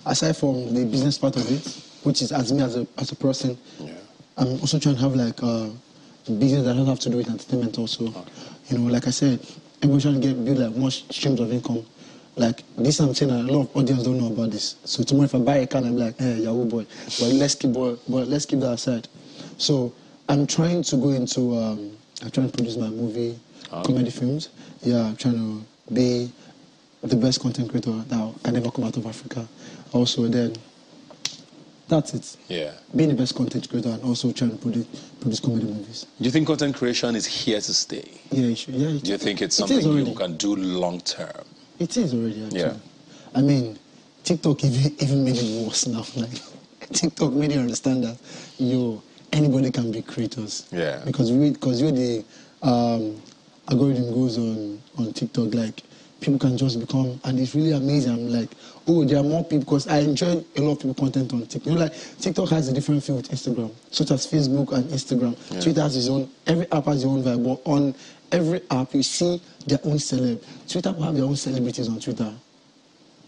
Aside 0.07 0.35
from 0.35 0.73
the 0.73 0.83
business 0.83 1.19
part 1.19 1.35
of 1.35 1.45
it, 1.51 1.63
which 2.01 2.23
is 2.23 2.31
as 2.31 2.51
me 2.51 2.63
as 2.63 2.75
a 2.75 2.87
as 2.97 3.11
a 3.11 3.15
person, 3.15 3.55
Yeah. 3.79 3.91
I'm 4.37 4.59
also 4.61 4.79
trying 4.79 4.95
to 4.95 5.01
have 5.01 5.15
like 5.15 5.41
uh, 5.43 5.67
business 6.39 6.63
that 6.65 6.73
doesn't 6.73 6.87
have 6.87 6.99
to 7.01 7.09
do 7.11 7.17
with 7.17 7.29
entertainment. 7.29 7.77
Also, 7.77 8.05
you 8.69 8.77
know, 8.79 8.91
like 8.91 9.05
I 9.07 9.11
said, 9.11 9.39
everyone's 9.83 10.03
trying 10.03 10.21
to 10.21 10.27
get 10.27 10.45
build 10.45 10.59
like 10.59 10.75
more 10.75 10.91
streams 10.91 11.39
of 11.41 11.51
income. 11.51 11.85
Like 12.35 12.63
this, 12.77 12.99
I'm 12.99 13.13
saying 13.13 13.31
that 13.31 13.51
a 13.51 13.51
lot 13.51 13.69
of 13.69 13.77
audience 13.77 14.03
don't 14.03 14.17
know 14.17 14.27
about 14.33 14.49
this. 14.51 14.77
So 14.85 15.03
tomorrow, 15.03 15.25
if 15.25 15.35
I 15.35 15.39
buy 15.39 15.57
a 15.57 15.67
car, 15.67 15.81
I'm 15.81 15.97
like, 15.97 16.17
hey, 16.17 16.35
Yahoo 16.35 16.65
boy, 16.65 16.85
but 17.19 17.27
let's 17.33 17.53
keep 17.53 17.73
boy, 17.73 17.97
but 18.07 18.27
let's 18.27 18.45
keep 18.45 18.59
that 18.61 18.71
aside. 18.71 19.07
So 19.57 19.93
I'm 20.29 20.47
trying 20.47 20.81
to 20.83 20.97
go 20.97 21.09
into. 21.09 21.55
Um, 21.55 21.97
I'm 22.23 22.31
trying 22.31 22.49
to 22.49 22.57
produce 22.57 22.77
my 22.77 22.87
movie, 22.87 23.37
comedy 23.69 24.09
films. 24.09 24.49
Yeah, 24.81 25.03
I'm 25.03 25.15
trying 25.17 25.35
to 25.35 25.93
be 25.93 26.31
the 27.03 27.15
best 27.17 27.41
content 27.41 27.69
creator 27.69 27.91
that 27.91 28.33
can 28.43 28.55
ever 28.55 28.71
come 28.71 28.85
out 28.85 28.95
of 28.95 29.05
Africa. 29.05 29.45
Also, 29.91 30.27
then 30.27 30.55
that's 31.93 32.13
it. 32.13 32.37
Yeah. 32.47 32.71
Being 32.95 33.09
the 33.09 33.15
best 33.15 33.35
content 33.35 33.69
creator 33.69 33.89
and 33.89 34.03
also 34.03 34.31
trying 34.31 34.51
to 34.51 34.57
produce, 34.57 34.85
produce 35.19 35.39
comedy 35.39 35.65
movies. 35.65 36.05
Do 36.19 36.25
you 36.25 36.31
think 36.31 36.47
content 36.47 36.75
creation 36.75 37.15
is 37.15 37.25
here 37.25 37.61
to 37.61 37.73
stay? 37.73 38.09
Yeah, 38.31 38.47
it 38.47 38.57
should, 38.57 38.73
yeah. 38.75 38.89
It, 38.89 39.03
Do 39.03 39.11
you 39.11 39.17
think 39.17 39.41
it's 39.41 39.55
it 39.59 39.67
something 39.67 39.85
already. 39.85 40.09
you 40.09 40.15
can 40.15 40.35
do 40.37 40.55
long 40.55 40.99
term? 41.01 41.43
It 41.79 41.95
is 41.97 42.13
already. 42.13 42.43
Actually. 42.45 42.59
Yeah. 42.59 42.73
I 43.35 43.41
mean, 43.41 43.77
TikTok 44.23 44.63
even 44.63 44.95
even 44.99 45.23
made 45.23 45.37
it 45.37 45.65
worse 45.65 45.87
now. 45.87 46.05
Like 46.15 46.29
TikTok 46.91 47.31
made 47.33 47.51
you 47.51 47.59
understand 47.59 48.03
that 48.03 48.17
yo 48.57 49.01
anybody 49.31 49.71
can 49.71 49.91
be 49.91 50.01
creators. 50.01 50.67
Yeah. 50.71 51.01
Because 51.05 51.31
we 51.31 51.51
because 51.51 51.81
you're 51.81 51.91
the 51.91 52.23
um, 52.61 53.21
algorithm 53.69 54.13
goes 54.13 54.37
on 54.37 54.81
on 54.97 55.13
TikTok 55.13 55.53
like 55.53 55.83
people 56.23 56.39
can 56.39 56.57
just 56.57 56.79
become 56.79 57.19
and 57.23 57.39
it's 57.39 57.53
really 57.53 57.71
amazing. 57.71 58.13
I'm 58.13 58.29
like 58.29 58.49
oh 58.87 59.03
there 59.05 59.19
are 59.19 59.23
more 59.23 59.43
people 59.43 59.59
because 59.59 59.87
I 59.87 59.99
enjoy 59.99 60.43
a 60.55 60.61
lot 60.61 60.73
of 60.73 60.79
people 60.79 60.93
content 60.95 61.33
on 61.33 61.45
TikTok. 61.45 61.65
You 61.65 61.73
know 61.73 61.81
like 61.81 61.93
TikTok 62.19 62.49
has 62.49 62.69
a 62.69 62.73
different 62.73 63.03
feel 63.03 63.17
with 63.17 63.29
Instagram, 63.29 63.71
such 63.91 64.11
as 64.11 64.25
Facebook 64.25 64.71
and 64.73 64.85
Instagram. 64.85 65.35
Twitter 65.61 65.81
has 65.81 65.95
its 65.95 66.09
own. 66.09 66.29
Every 66.47 66.71
app 66.71 66.85
has 66.85 66.97
its 66.97 67.05
own 67.05 67.23
vibe. 67.23 67.43
But 67.43 67.69
on 67.69 67.93
every 68.31 68.61
app 68.71 68.93
you 68.93 69.03
see 69.03 69.41
their 69.67 69.79
own 69.83 69.97
celeb. 69.97 70.43
Twitter 70.67 70.91
will 70.91 71.03
have 71.03 71.15
their 71.15 71.25
own 71.25 71.35
celebrities 71.35 71.87
on 71.87 71.99
Twitter. 71.99 72.33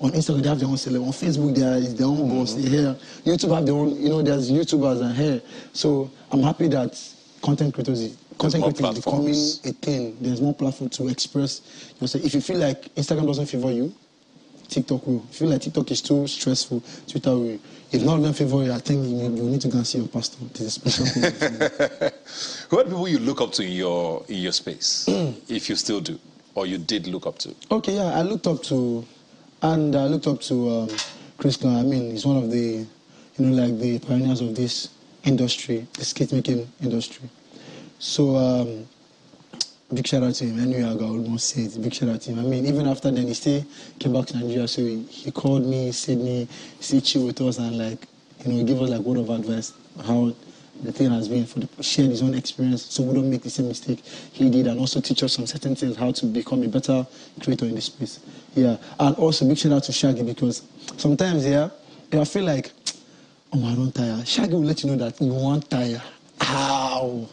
On 0.02 0.12
Instagram, 0.12 0.42
they 0.44 0.50
have 0.50 0.60
their 0.60 0.68
own 0.68 0.76
celeb. 0.76 1.06
On 1.06 1.14
Facebook, 1.14 1.56
there 1.56 1.78
is 1.78 1.96
their 1.96 2.08
own 2.08 2.28
boss. 2.28 2.54
Mm-hmm. 2.54 2.62
They 2.64 2.70
here. 2.70 2.98
YouTube 3.26 3.56
have 3.56 3.66
their 3.66 3.76
own. 3.76 3.96
You 3.96 4.10
know, 4.10 4.22
there's 4.22 4.52
YouTubers 4.52 5.02
and 5.02 5.16
here. 5.16 5.42
So 5.72 6.12
I'm 6.32 6.42
happy 6.42 6.68
that 6.70 7.00
content 7.42 7.74
creators, 7.74 8.18
is- 8.36 8.54
content 8.54 8.62
more 8.62 8.74
creating 8.74 8.98
is 8.98 9.60
becoming 9.60 9.76
a 9.76 9.86
thing. 9.86 10.18
There's 10.22 10.42
more 10.42 10.54
platform 10.54 10.90
to 10.92 11.08
express 11.08 11.62
yourself. 12.00 12.24
If 12.26 12.34
you 12.34 12.42
feel 12.42 12.58
like 12.58 12.94
Instagram 12.96 13.28
doesn't 13.28 13.46
favor 13.48 13.72
you, 13.72 13.94
TikTok 14.68 15.06
will. 15.06 15.24
If 15.30 15.34
you 15.42 15.48
feel 15.48 15.50
like 15.50 15.62
TikTok 15.62 15.92
is 15.92 16.02
too 16.02 16.28
stressful, 16.28 16.84
Twitter 17.08 17.32
will. 17.32 17.60
If 17.92 18.02
of 18.06 18.22
them 18.22 18.34
favor 18.34 18.64
you, 18.64 18.74
I 18.74 18.80
think 18.80 19.06
you, 19.08 19.16
you 19.22 19.50
need 19.50 19.62
to 19.62 19.68
go 19.70 19.78
and 19.78 19.88
see 19.88 20.00
your 20.00 20.08
pastor. 20.08 20.38
It 20.46 20.60
is 20.60 20.68
a 20.68 20.72
special 20.72 21.06
thing. 21.06 21.32
Who 22.70 22.80
are 22.80 22.84
the 22.84 22.90
people 22.90 23.08
you 23.08 23.20
look 23.20 23.42
up 23.42 23.52
to 23.54 23.64
in 23.64 23.72
your 23.72 24.26
in 24.28 24.38
your 24.38 24.52
space, 24.52 25.06
if 25.48 25.70
you 25.70 25.76
still 25.76 26.02
do, 26.02 26.20
or 26.56 26.66
you 26.66 26.78
did 26.78 27.08
look 27.08 27.26
up 27.28 27.38
to? 27.40 27.56
Okay, 27.72 27.96
yeah, 27.96 28.06
I 28.20 28.24
looked 28.24 28.48
up 28.48 28.64
to, 28.64 29.06
and 29.62 29.96
I 29.96 30.08
looked 30.08 30.28
up 30.28 30.42
to 30.42 30.70
um, 30.70 30.90
Crazeclown. 31.38 31.80
I 31.80 31.84
mean, 31.84 32.12
he's 32.12 32.26
one 32.26 32.38
of 32.38 32.50
the, 32.52 32.86
you 33.38 33.46
know, 33.46 33.64
like 33.64 33.80
the 33.80 34.00
pioneers 34.00 34.42
of 34.42 34.56
this 34.56 34.90
industry, 35.24 35.88
the 35.94 36.04
skate 36.06 36.34
making 36.34 36.68
industry. 36.82 37.30
So, 38.06 38.36
um, 38.36 38.88
big 39.92 40.06
shout 40.06 40.22
out 40.22 40.36
to 40.36 40.46
him. 40.46 40.60
Anyway, 40.60 40.84
I 40.84 40.94
got 40.94 41.10
almost 41.10 41.50
say 41.50 41.64
it. 41.64 41.82
Big 41.82 41.92
shout 41.92 42.08
out 42.08 42.22
to 42.22 42.32
him. 42.32 42.40
I 42.40 42.44
mean, 42.44 42.68
even 42.68 42.88
after 42.88 43.10
then, 43.10 43.26
he 43.26 43.34
still 43.34 43.66
came 43.98 44.14
back 44.14 44.28
to 44.28 44.38
Nigeria. 44.38 44.68
So 44.68 44.84
he, 44.84 45.02
he 45.06 45.32
called 45.32 45.66
me, 45.66 45.92
Sydney, 45.92 46.48
he 46.80 47.02
chill 47.02 47.26
with 47.26 47.42
us, 47.42 47.58
and 47.58 47.80
like, 47.80 48.08
you 48.46 48.54
know, 48.54 48.64
give 48.64 48.80
us 48.80 48.92
like 48.92 49.02
word 49.02 49.18
of 49.18 49.32
advice 49.32 49.74
how 50.06 50.32
the 50.84 50.92
thing 50.92 51.10
has 51.10 51.28
been 51.28 51.48
for 51.48 51.62
the 51.62 51.84
shared 51.84 52.12
his 52.12 52.22
own 52.22 52.36
experience, 52.36 52.86
so 52.86 53.02
we 53.02 53.16
don't 53.16 53.28
make 53.30 53.42
the 53.42 53.50
same 53.50 53.70
mistake 53.70 54.06
he 54.06 54.52
did, 54.52 54.68
and 54.68 54.80
also 54.80 55.02
teach 55.02 55.24
us 55.24 55.34
some 55.34 55.48
certain 55.48 55.76
things 55.76 55.98
how 55.98 56.12
to 56.12 56.28
become 56.28 56.62
a 56.62 56.68
better 56.68 57.08
creator 57.42 57.66
in 57.66 57.74
this 57.74 57.86
space. 57.86 58.20
Yeah, 58.54 58.78
and 59.00 59.16
also 59.16 59.48
big 59.48 59.58
shout 59.58 59.72
out 59.72 59.84
to 59.86 59.92
Shaggi 59.92 60.24
because 60.24 60.62
sometimes, 60.98 61.44
yeah, 61.44 61.70
I 62.14 62.24
feel 62.24 62.46
like, 62.46 62.72
oh, 63.52 63.66
I 63.66 63.74
don't 63.74 63.96
tire. 63.96 64.18
Shaggi 64.18 64.52
will 64.52 64.64
let 64.64 64.84
you 64.84 64.92
know 64.92 64.98
that 64.98 65.20
you 65.20 65.34
won't 65.34 65.68
tire. 65.72 66.04
Ow. 66.42 67.28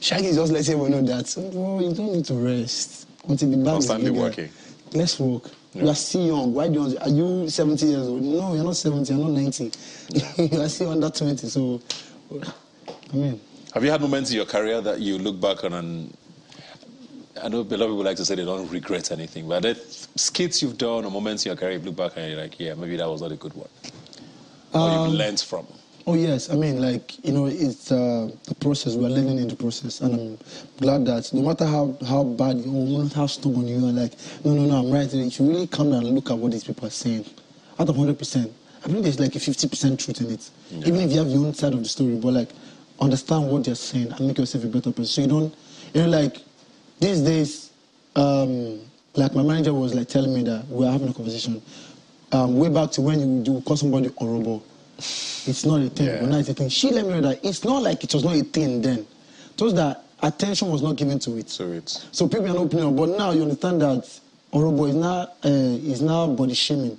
Shaggi 0.00 0.34
just 0.34 0.52
lets 0.52 0.68
everyone 0.68 0.90
know 0.90 1.02
that 1.02 1.34
oh, 1.38 1.80
you 1.80 1.94
don't 1.94 2.12
need 2.12 2.24
to 2.26 2.34
rest 2.34 3.08
until 3.28 3.50
the 3.50 3.58
is 3.58 3.64
Constantly 3.64 4.10
bigger. 4.10 4.22
working. 4.22 4.50
Let's 4.92 5.18
work. 5.18 5.50
You 5.74 5.88
are 5.88 5.94
still 5.94 6.26
young. 6.26 6.54
Why 6.54 6.68
do 6.68 6.88
you 6.88 6.98
Are 6.98 7.08
you 7.08 7.48
70 7.48 7.86
years 7.86 8.06
old? 8.06 8.22
No, 8.22 8.54
you're 8.54 8.62
not 8.64 8.76
70. 8.76 9.12
You're 9.12 9.22
not 9.24 9.32
90. 9.32 9.72
you 10.52 10.60
are 10.60 10.68
still 10.68 10.90
under 10.90 11.10
20. 11.10 11.46
So, 11.48 11.80
I 12.32 13.16
mean, 13.16 13.40
Have 13.72 13.82
you 13.82 13.90
had 13.90 14.00
moments 14.00 14.30
in 14.30 14.36
your 14.36 14.46
career 14.46 14.80
that 14.82 15.00
you 15.00 15.18
look 15.18 15.40
back 15.40 15.64
on 15.64 15.72
and 15.72 16.16
I 17.42 17.48
know 17.48 17.60
a 17.60 17.62
lot 17.62 17.72
of 17.72 17.78
people 17.78 18.04
like 18.04 18.16
to 18.18 18.24
say 18.24 18.36
they 18.36 18.44
don't 18.44 18.70
regret 18.70 19.10
anything, 19.10 19.48
but 19.48 19.64
there 19.64 19.74
skits 20.14 20.62
you've 20.62 20.78
done 20.78 21.04
or 21.04 21.10
moments 21.10 21.44
in 21.44 21.50
your 21.50 21.56
career 21.56 21.72
you 21.72 21.78
look 21.80 21.96
back 21.96 22.12
and 22.16 22.30
you're 22.30 22.40
like, 22.40 22.60
yeah, 22.60 22.74
maybe 22.74 22.96
that 22.96 23.08
was 23.08 23.22
not 23.22 23.32
a 23.32 23.36
good 23.36 23.52
one, 23.54 23.68
or 24.72 24.80
Um, 24.80 25.08
you've 25.10 25.18
learned 25.18 25.40
from? 25.40 25.66
Oh 26.06 26.14
yes, 26.14 26.50
I 26.50 26.54
mean 26.56 26.82
like 26.82 27.24
you 27.24 27.32
know 27.32 27.46
it's 27.46 27.90
uh, 27.90 28.30
the 28.44 28.54
process. 28.56 28.94
We're 28.94 29.08
living 29.08 29.38
in 29.38 29.48
the 29.48 29.56
process, 29.56 30.02
and 30.02 30.14
I'm 30.14 30.38
glad 30.78 31.06
that 31.06 31.32
no 31.32 31.40
matter 31.40 31.64
how 31.64 31.96
how 32.06 32.24
bad 32.24 32.58
you 32.58 32.70
or 32.76 32.86
no 32.86 33.04
matter 33.04 33.14
how 33.16 33.26
stubborn 33.26 33.66
you 33.66 33.76
are, 33.78 33.92
like 33.92 34.12
no 34.44 34.52
no 34.52 34.66
no 34.66 34.76
I'm 34.80 34.90
right. 34.90 35.10
You 35.10 35.30
should 35.30 35.48
really 35.48 35.66
come 35.66 35.90
down 35.92 36.04
and 36.04 36.14
look 36.14 36.30
at 36.30 36.36
what 36.36 36.52
these 36.52 36.64
people 36.64 36.86
are 36.86 36.90
saying. 36.90 37.24
Out 37.78 37.88
of 37.88 37.96
hundred 37.96 38.18
percent, 38.18 38.52
I 38.84 38.88
believe 38.88 39.04
there's 39.04 39.18
like 39.18 39.34
a 39.34 39.40
fifty 39.40 39.66
percent 39.66 39.98
truth 39.98 40.20
in 40.20 40.30
it. 40.30 40.50
Even 40.86 41.00
if 41.00 41.10
you 41.10 41.18
have 41.18 41.28
your 41.28 41.46
own 41.46 41.54
side 41.54 41.72
of 41.72 41.78
the 41.82 41.88
story, 41.88 42.16
but 42.16 42.34
like 42.34 42.50
understand 43.00 43.48
what 43.50 43.64
they're 43.64 43.74
saying 43.74 44.12
and 44.12 44.26
make 44.26 44.36
yourself 44.36 44.64
a 44.64 44.66
better 44.66 44.92
person. 44.92 45.06
So 45.06 45.20
you 45.22 45.26
don't, 45.28 45.54
you 45.94 46.02
know, 46.02 46.08
like 46.08 46.36
these 47.00 47.22
days, 47.22 47.70
um, 48.14 48.78
like 49.16 49.34
my 49.34 49.42
manager 49.42 49.72
was 49.72 49.94
like 49.94 50.08
telling 50.08 50.34
me 50.34 50.42
that 50.42 50.68
we 50.68 50.84
were 50.84 50.92
having 50.92 51.08
a 51.08 51.14
conversation. 51.14 51.62
Um, 52.30 52.58
way 52.58 52.68
back 52.68 52.90
to 52.92 53.00
when 53.00 53.20
you 53.20 53.42
do 53.42 53.60
call 53.62 53.76
somebody 53.76 54.10
horrible. 54.18 54.62
It's 55.46 55.64
not 55.64 55.80
a 55.82 55.88
thing, 55.90 56.06
Yeah. 56.06 56.20
but 56.20 56.28
now 56.30 56.38
it's 56.38 56.48
a 56.48 56.54
thing. 56.54 56.68
She 56.68 56.90
let 56.90 57.04
me 57.06 57.12
know 57.12 57.20
that 57.22 57.44
it's 57.44 57.64
not 57.64 57.82
like 57.82 58.02
it 58.04 58.14
was 58.14 58.24
not 58.24 58.34
a 58.36 58.42
thing 58.44 58.80
then. 58.82 59.06
Just 59.56 59.76
that 59.76 60.04
attention 60.22 60.70
was 60.70 60.82
not 60.82 60.96
given 60.96 61.18
to 61.20 61.36
it. 61.36 61.50
So 61.50 61.68
it's 61.72 62.06
So 62.12 62.26
people 62.28 62.46
are 62.46 62.54
not 62.54 62.58
opening 62.58 62.86
up. 62.86 62.96
But 62.96 63.10
now 63.10 63.30
you 63.32 63.42
understand 63.42 63.80
that 63.82 64.08
Orobo 64.52 64.88
is 64.88 64.94
now 64.94 65.28
uh, 65.44 65.92
is 65.92 66.00
now 66.00 66.26
body 66.28 66.54
shaming. 66.54 66.98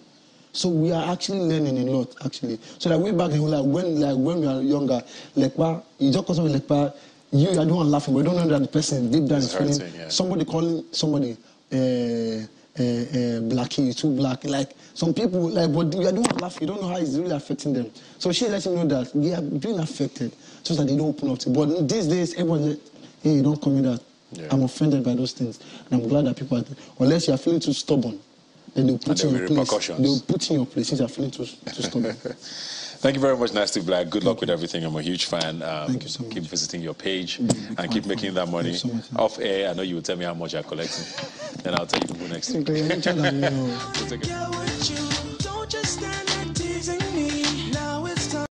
So 0.51 0.69
we 0.69 0.91
are 0.91 1.11
actually 1.11 1.39
learning 1.41 1.77
a 1.79 1.91
lot, 1.91 2.15
actually. 2.23 2.59
So 2.79 2.89
like 2.89 2.99
way 2.99 3.11
back 3.11 3.31
then, 3.31 3.41
like 3.41 3.65
when 3.65 3.99
like 3.99 4.15
when 4.17 4.41
we 4.41 4.47
are 4.47 4.61
younger, 4.61 5.03
like 5.35 5.55
bah, 5.55 5.81
you 5.99 6.11
just 6.11 6.25
call 6.25 6.35
somebody 6.35 6.53
like 6.53 6.93
you 7.31 7.49
are 7.49 7.65
the 7.65 7.73
one 7.73 7.91
laughing, 7.91 8.13
but 8.13 8.19
you 8.19 8.25
don't 8.25 8.35
know 8.37 8.47
that 8.47 8.61
the 8.61 8.67
person 8.67 9.11
deep 9.11 9.25
down 9.27 9.39
is 9.39 9.53
feeling 9.53 9.81
yeah. 9.95 10.07
somebody 10.07 10.45
calling 10.45 10.85
somebody 10.91 11.35
uh, 11.73 12.47
uh, 12.77 12.83
uh, 12.83 13.39
blackie, 13.47 13.87
you 13.87 13.93
too 13.93 14.15
black. 14.15 14.43
Like 14.43 14.75
some 14.93 15.13
people, 15.13 15.49
like, 15.49 15.71
but 15.73 15.93
you 15.93 16.01
one 16.21 16.37
laughing. 16.37 16.67
You 16.67 16.73
don't 16.73 16.81
know 16.81 16.89
how 16.89 16.97
it's 16.97 17.15
really 17.15 17.35
affecting 17.35 17.73
them. 17.73 17.91
So 18.19 18.31
she 18.31 18.47
lets 18.47 18.65
him 18.65 18.75
know 18.75 18.85
that 18.85 19.11
they 19.13 19.33
are 19.33 19.41
being 19.41 19.79
affected, 19.79 20.33
so 20.63 20.73
that 20.75 20.87
they 20.87 20.97
don't 20.97 21.09
open 21.09 21.29
up 21.31 21.39
to. 21.39 21.49
But 21.49 21.87
these 21.87 22.07
days, 22.07 22.33
everyone, 22.33 22.79
hey, 23.23 23.31
you 23.31 23.43
don't 23.43 23.61
call 23.61 23.73
me 23.73 23.81
that. 23.81 24.01
Yeah. 24.31 24.47
I'm 24.51 24.63
offended 24.63 25.03
by 25.03 25.13
those 25.13 25.31
things, 25.31 25.59
and 25.89 26.01
I'm 26.01 26.09
glad 26.09 26.25
that 26.25 26.35
people 26.35 26.57
are. 26.57 26.63
Unless 26.99 27.27
you 27.27 27.33
are 27.33 27.37
feeling 27.37 27.61
too 27.61 27.73
stubborn, 27.73 28.19
then 28.73 28.87
they'll 28.87 28.97
put 28.97 29.23
you 29.23 29.29
in 29.29 29.35
your 29.35 29.47
place. 29.47 29.87
They'll 29.87 30.19
put 30.19 30.49
you 30.49 30.55
in 30.55 30.59
your 30.61 30.67
place 30.67 30.87
since 30.89 30.99
you 30.99 31.05
are 31.05 31.09
feeling 31.09 31.31
too, 31.31 31.45
too 31.45 31.81
stubborn. 31.81 32.17
Thank 32.97 33.15
you 33.15 33.21
very 33.21 33.37
much, 33.37 33.53
Nasty 33.53 33.81
Black. 33.81 34.09
Good 34.09 34.23
luck 34.23 34.39
with 34.39 34.49
everything. 34.49 34.83
I'm 34.83 34.95
a 34.95 35.01
huge 35.01 35.25
fan. 35.25 35.61
Um, 35.61 35.87
Thank 35.87 36.03
you 36.03 36.09
so 36.09 36.23
Keep 36.23 36.43
visiting 36.43 36.81
your 36.81 36.93
page 36.93 37.39
and 37.39 37.91
keep 37.91 38.05
making 38.05 38.33
that 38.33 38.47
money. 38.49 38.73
so 38.73 38.87
much. 38.87 39.05
Off 39.17 39.39
air, 39.39 39.69
I 39.69 39.73
know 39.73 39.83
you 39.83 39.95
will 39.95 40.01
tell 40.01 40.15
me 40.17 40.25
how 40.25 40.33
much 40.33 40.53
you're 40.53 40.63
collecting. 40.63 41.05
then 41.63 41.75
I'll 41.75 41.85
tell 41.85 42.01
you 42.01 42.15
who 42.15 42.27
next. 42.33 42.51